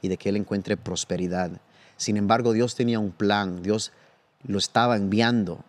[0.00, 1.50] y de que él encuentre prosperidad.
[1.96, 3.92] Sin embargo, Dios tenía un plan, Dios
[4.44, 5.64] lo estaba enviando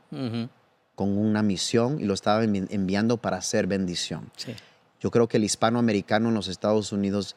[0.96, 4.32] con una misión y lo estaba enviando para hacer bendición.
[5.00, 7.36] Yo creo que el hispanoamericano en los Estados Unidos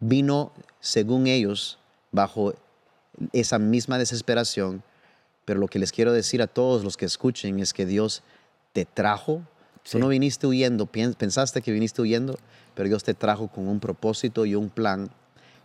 [0.00, 1.78] vino, según ellos,
[2.12, 2.54] bajo
[3.32, 4.82] esa misma desesperación,
[5.48, 8.22] pero lo que les quiero decir a todos los que escuchen es que Dios
[8.74, 9.40] te trajo.
[9.90, 12.38] Tú no viniste huyendo, pensaste que viniste huyendo,
[12.74, 15.08] pero Dios te trajo con un propósito y un plan.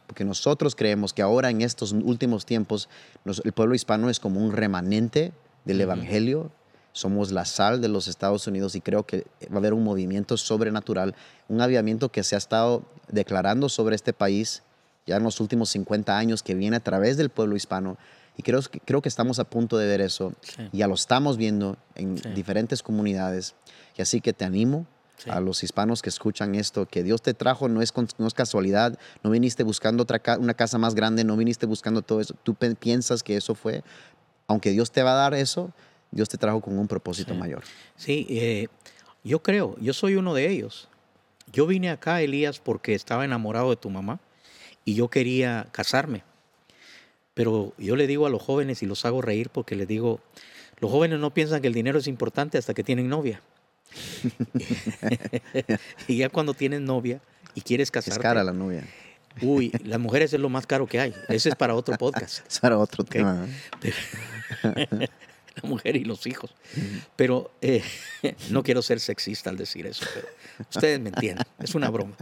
[0.08, 2.88] Porque nosotros creemos que ahora en estos últimos tiempos
[3.26, 5.34] el pueblo hispano es como un remanente
[5.66, 6.50] del Evangelio.
[6.94, 10.38] Somos la sal de los Estados Unidos y creo que va a haber un movimiento
[10.38, 11.14] sobrenatural,
[11.50, 14.64] un avivamiento que se ha estado declarando sobre este país
[15.06, 17.98] ya en los últimos 50 años que viene a través del pueblo hispano.
[18.36, 20.34] Y creo, creo que estamos a punto de ver eso.
[20.72, 23.56] Ya lo estamos viendo en diferentes comunidades.
[23.98, 24.88] Y así que te animo
[25.28, 28.98] a los hispanos que escuchan esto, que Dios te trajo no es, no es casualidad,
[29.24, 33.24] no viniste buscando otra una casa más grande, no viniste buscando todo eso, tú piensas
[33.24, 33.84] que eso fue,
[34.48, 35.72] aunque Dios te va a dar eso,
[36.12, 37.64] Dios te trajo con un propósito mayor.
[37.96, 38.68] Sí, eh,
[39.24, 40.90] yo creo, yo soy uno de ellos.
[41.52, 44.20] Yo vine acá, Elías, porque estaba enamorado de tu mamá
[44.86, 46.24] y yo quería casarme.
[47.34, 50.20] Pero yo le digo a los jóvenes y los hago reír porque les digo,
[50.80, 53.42] los jóvenes no piensan que el dinero es importante hasta que tienen novia.
[56.08, 57.22] y ya cuando tienes novia
[57.56, 58.20] y quieres casarte.
[58.20, 58.84] Es cara la novia.
[59.42, 61.14] Uy, las mujeres es lo más caro que hay.
[61.28, 62.46] Ese es para otro podcast.
[62.48, 63.48] Es para otro tema.
[64.64, 66.54] la mujer y los hijos.
[67.16, 67.84] Pero eh,
[68.50, 70.28] no quiero ser sexista al decir eso, pero
[70.70, 71.46] ustedes me entienden.
[71.60, 72.16] Es una broma.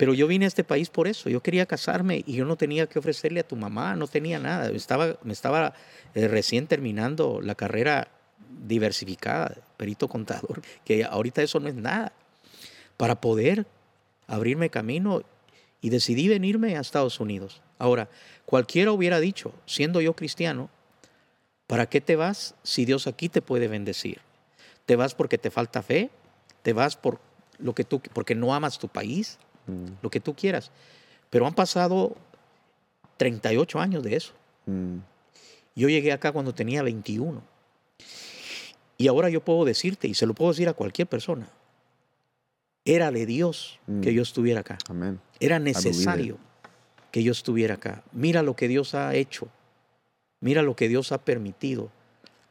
[0.00, 1.28] Pero yo vine a este país por eso.
[1.28, 4.70] Yo quería casarme y yo no tenía que ofrecerle a tu mamá, no tenía nada.
[4.70, 5.74] Estaba, me estaba
[6.14, 8.08] eh, recién terminando la carrera
[8.66, 12.14] diversificada, perito contador, que ahorita eso no es nada.
[12.96, 13.66] Para poder
[14.26, 15.20] abrirme camino
[15.82, 17.60] y decidí venirme a Estados Unidos.
[17.78, 18.08] Ahora,
[18.46, 20.70] cualquiera hubiera dicho, siendo yo cristiano,
[21.66, 24.22] ¿para qué te vas si Dios aquí te puede bendecir?
[24.86, 26.08] ¿Te vas porque te falta fe?
[26.62, 27.20] ¿Te vas por
[27.58, 29.38] lo que tú, porque no amas tu país?
[29.70, 29.98] Mm.
[30.02, 30.70] lo que tú quieras.
[31.30, 32.16] Pero han pasado
[33.16, 34.32] 38 años de eso.
[34.66, 34.98] Mm.
[35.76, 37.42] Yo llegué acá cuando tenía 21.
[38.98, 41.48] Y ahora yo puedo decirte, y se lo puedo decir a cualquier persona,
[42.84, 44.14] era de Dios que mm.
[44.14, 44.78] yo estuviera acá.
[45.38, 46.38] Era necesario
[47.10, 48.02] que yo estuviera acá.
[48.12, 49.48] Mira lo que Dios ha hecho.
[50.40, 51.90] Mira lo que Dios ha permitido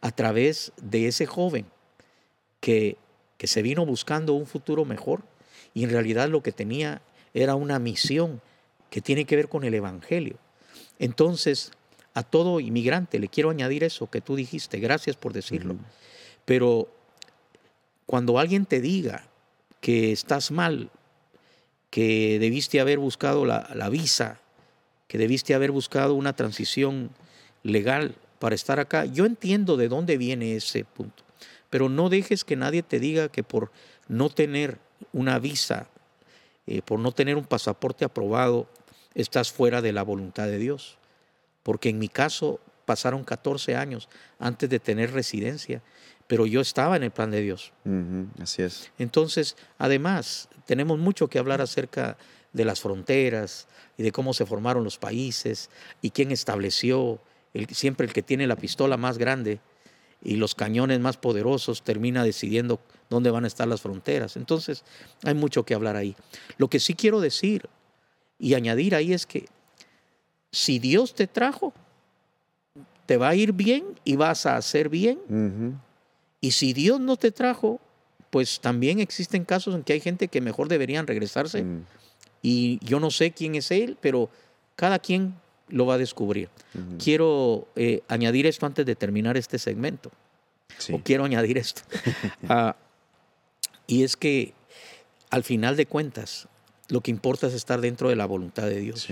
[0.01, 1.65] a través de ese joven
[2.59, 2.97] que,
[3.37, 5.23] que se vino buscando un futuro mejor
[5.73, 7.01] y en realidad lo que tenía
[7.33, 8.41] era una misión
[8.89, 10.37] que tiene que ver con el Evangelio.
[10.97, 11.71] Entonces,
[12.13, 15.77] a todo inmigrante le quiero añadir eso que tú dijiste, gracias por decirlo.
[16.45, 16.89] Pero
[18.05, 19.27] cuando alguien te diga
[19.81, 20.89] que estás mal,
[21.89, 24.39] que debiste haber buscado la, la visa,
[25.07, 27.11] que debiste haber buscado una transición
[27.63, 31.23] legal para estar acá, yo entiendo de dónde viene ese punto.
[31.69, 33.71] Pero no dejes que nadie te diga que por
[34.07, 34.79] no tener
[35.13, 35.87] una visa,
[36.69, 38.67] eh, por no tener un pasaporte aprobado,
[39.15, 40.99] estás fuera de la voluntad de Dios.
[41.63, 44.07] Porque en mi caso pasaron 14 años
[44.37, 45.81] antes de tener residencia,
[46.27, 47.73] pero yo estaba en el plan de Dios.
[48.39, 48.91] así es.
[48.99, 52.17] Entonces, además, tenemos mucho que hablar acerca
[52.53, 53.67] de las fronteras
[53.97, 55.71] y de cómo se formaron los países
[56.03, 57.19] y quién estableció,
[57.55, 59.59] el, siempre el que tiene la pistola más grande
[60.23, 64.35] y los cañones más poderosos termina decidiendo dónde van a estar las fronteras.
[64.35, 64.83] Entonces,
[65.23, 66.15] hay mucho que hablar ahí.
[66.57, 67.67] Lo que sí quiero decir
[68.37, 69.45] y añadir ahí es que
[70.51, 71.73] si Dios te trajo,
[73.05, 75.79] te va a ir bien y vas a hacer bien.
[76.41, 77.79] Y si Dios no te trajo,
[78.29, 81.63] pues también existen casos en que hay gente que mejor deberían regresarse.
[81.63, 81.85] Mm.
[82.41, 84.29] Y yo no sé quién es él, pero
[84.75, 85.35] cada quien
[85.69, 86.49] lo va a descubrir.
[87.03, 90.11] Quiero eh, añadir esto antes de terminar este segmento.
[90.91, 91.81] O quiero añadir esto.
[92.47, 92.75] Ah,
[93.85, 94.53] y es que
[95.29, 96.47] al final de cuentas,
[96.87, 99.07] lo que importa es estar dentro de la voluntad de Dios.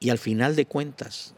[0.00, 1.34] Y al final de cuentas,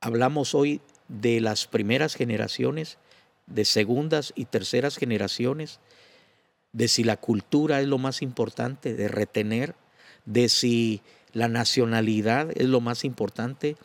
[0.00, 2.98] hablamos hoy de las primeras generaciones,
[3.46, 5.80] de segundas y terceras generaciones,
[6.72, 9.74] de si la cultura es lo más importante, de retener,
[10.24, 11.02] de si
[11.32, 13.76] la nacionalidad es lo más importante.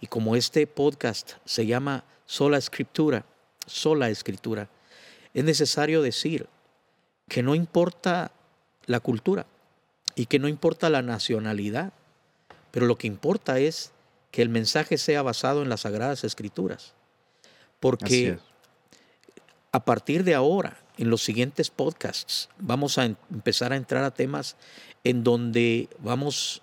[0.00, 3.24] Y como este podcast se llama Sola Escritura,
[3.66, 4.68] sola Escritura,
[5.34, 6.48] es necesario decir
[7.28, 8.32] que no importa
[8.86, 9.46] la cultura
[10.14, 11.92] y que no importa la nacionalidad,
[12.70, 13.92] pero lo que importa es
[14.30, 16.94] que el mensaje sea basado en las sagradas escrituras.
[17.80, 18.38] porque
[19.70, 24.10] a partir de ahora, en los siguientes podcasts, vamos a em, empezar a entrar a
[24.10, 24.56] temas
[25.04, 26.62] en donde vamos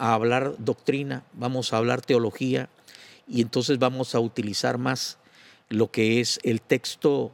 [0.00, 2.70] a hablar doctrina, vamos a hablar teología
[3.28, 5.18] y entonces vamos a utilizar más
[5.68, 7.32] lo que es el texto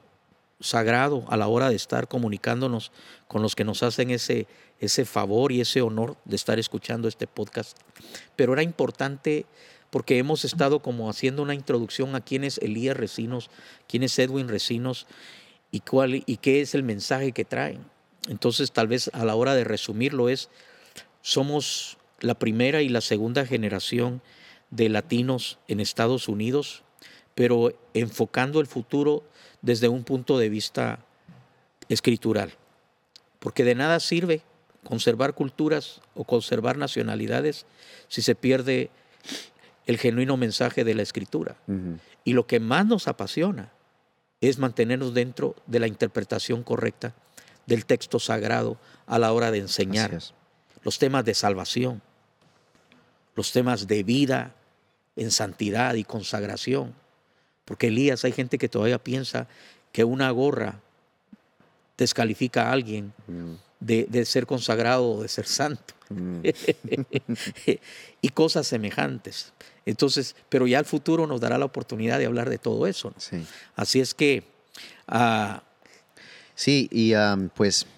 [0.59, 2.91] sagrado a la hora de estar comunicándonos
[3.29, 4.49] con los que nos hacen ese,
[4.81, 7.79] ese favor y ese honor de estar escuchando este podcast.
[8.35, 9.47] Pero era importante
[9.91, 13.49] porque hemos estado como haciendo una introducción a quién es Elías Recinos,
[13.87, 15.07] quién es Edwin Recinos
[15.71, 17.85] y, cuál, y qué es el mensaje que traen.
[18.29, 20.51] Entonces tal vez a la hora de resumirlo es,
[21.23, 24.23] somos la primera y la segunda generación
[24.71, 26.83] de latinos en Estados Unidos,
[27.35, 29.25] pero enfocando el futuro
[29.63, 31.05] desde un punto de vista
[31.89, 32.53] escritural.
[33.39, 34.43] Porque de nada sirve
[34.83, 37.67] conservar culturas o conservar nacionalidades
[38.09, 38.91] si se pierde
[39.87, 41.57] el genuino mensaje de la escritura.
[42.25, 43.73] Y lo que más nos apasiona
[44.41, 47.15] es mantenernos dentro de la interpretación correcta
[47.67, 50.19] del texto sagrado a la hora de enseñar
[50.87, 52.01] los temas de salvación,
[53.35, 54.55] los temas de vida
[55.17, 56.95] en santidad y consagración.
[57.65, 59.49] Porque Elías, hay gente que todavía piensa
[59.91, 60.79] que una gorra
[61.99, 63.55] descalifica a alguien mm.
[63.81, 65.93] de, ser consagrado o de ser santo.
[66.09, 66.43] Mm.
[68.23, 69.53] y cosas semejantes.
[69.87, 73.13] Entonces, pero ya el futuro nos dará la oportunidad de hablar de todo eso.
[73.75, 74.45] Así es que...
[75.09, 75.59] Uh,
[76.55, 77.13] sí, y
[77.57, 77.89] pues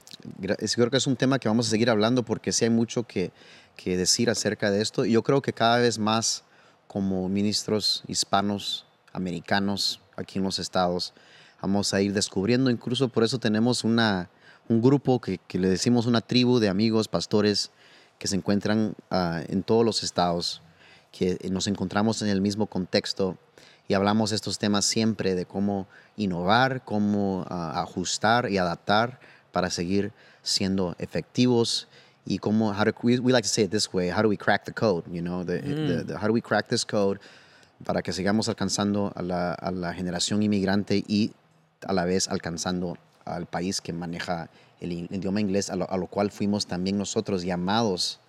[0.75, 3.33] creo que es un tema que vamos a seguir hablando porque sí hay mucho que,
[3.77, 5.05] que decir acerca de esto.
[5.05, 6.45] Y yo creo que cada vez más
[6.87, 11.15] como ministros hispanos, americanos aquí en los estados,
[11.61, 12.71] vamos a ir descubriendo.
[12.71, 14.31] Incluso por eso tenemos una,
[14.69, 17.71] un grupo que, que le decimos una tribu de amigos, pastores,
[18.19, 20.63] que se encuentran ah, en todos los estados,
[21.13, 23.39] que nos encontramos en el mismo contexto
[23.87, 29.21] y hablamos estos temas siempre de cómo innovar, cómo ah, ajustar y adaptar
[29.59, 30.13] para seguir
[30.45, 31.89] siendo efectivos
[32.25, 34.73] y cómo, how we, like to say it this way, how do we crack the
[34.73, 36.15] code, you know, mm.
[36.15, 37.19] how do we crack this code
[37.85, 41.33] para que sigamos alcanzando a la, a la generación inmigrante y
[41.85, 44.49] a la vez alcanzando al país que maneja
[44.81, 48.21] el idioma inglés, a lo, cual fuimos también nosotros llamados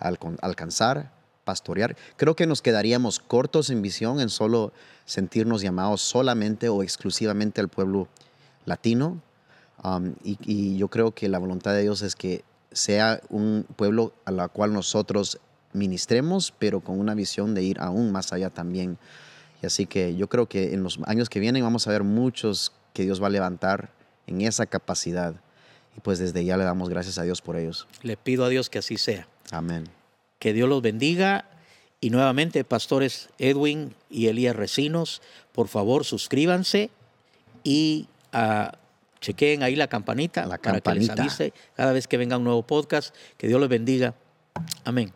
[0.00, 1.12] a alcanzar,
[1.44, 1.96] pastorear.
[2.16, 4.72] Creo que nos quedaríamos cortos en visión en solo
[5.04, 8.08] sentirnos llamados solamente o exclusivamente al pueblo
[8.64, 9.22] latino.
[9.82, 14.30] Um, y, yo creo que la voluntad de Dios es que sea un pueblo a
[14.30, 15.38] la cual nosotros
[15.72, 18.98] ministremos, pero con una visión de ir aún más allá también.
[19.62, 22.72] Y así que yo creo que en los años que vienen vamos a ver muchos
[22.92, 23.90] que Dios va a levantar
[24.26, 25.34] en esa capacidad.
[25.96, 27.86] Y pues desde ya le damos gracias a Dios por ellos.
[28.02, 29.28] Le pido a Dios que así sea.
[29.50, 29.84] Amén.
[30.38, 31.46] Que Dios los bendiga.
[32.00, 35.22] Y nuevamente, pastores Edwin y Elías Recinos,
[35.52, 36.90] por favor suscríbanse
[37.62, 38.74] y uh,
[39.22, 41.14] chequeen ahí la campanita la para campanita.
[41.14, 43.14] que les avise cada vez que venga un nuevo podcast.
[43.38, 44.14] Que Dios los bendiga.
[44.84, 45.14] Amén.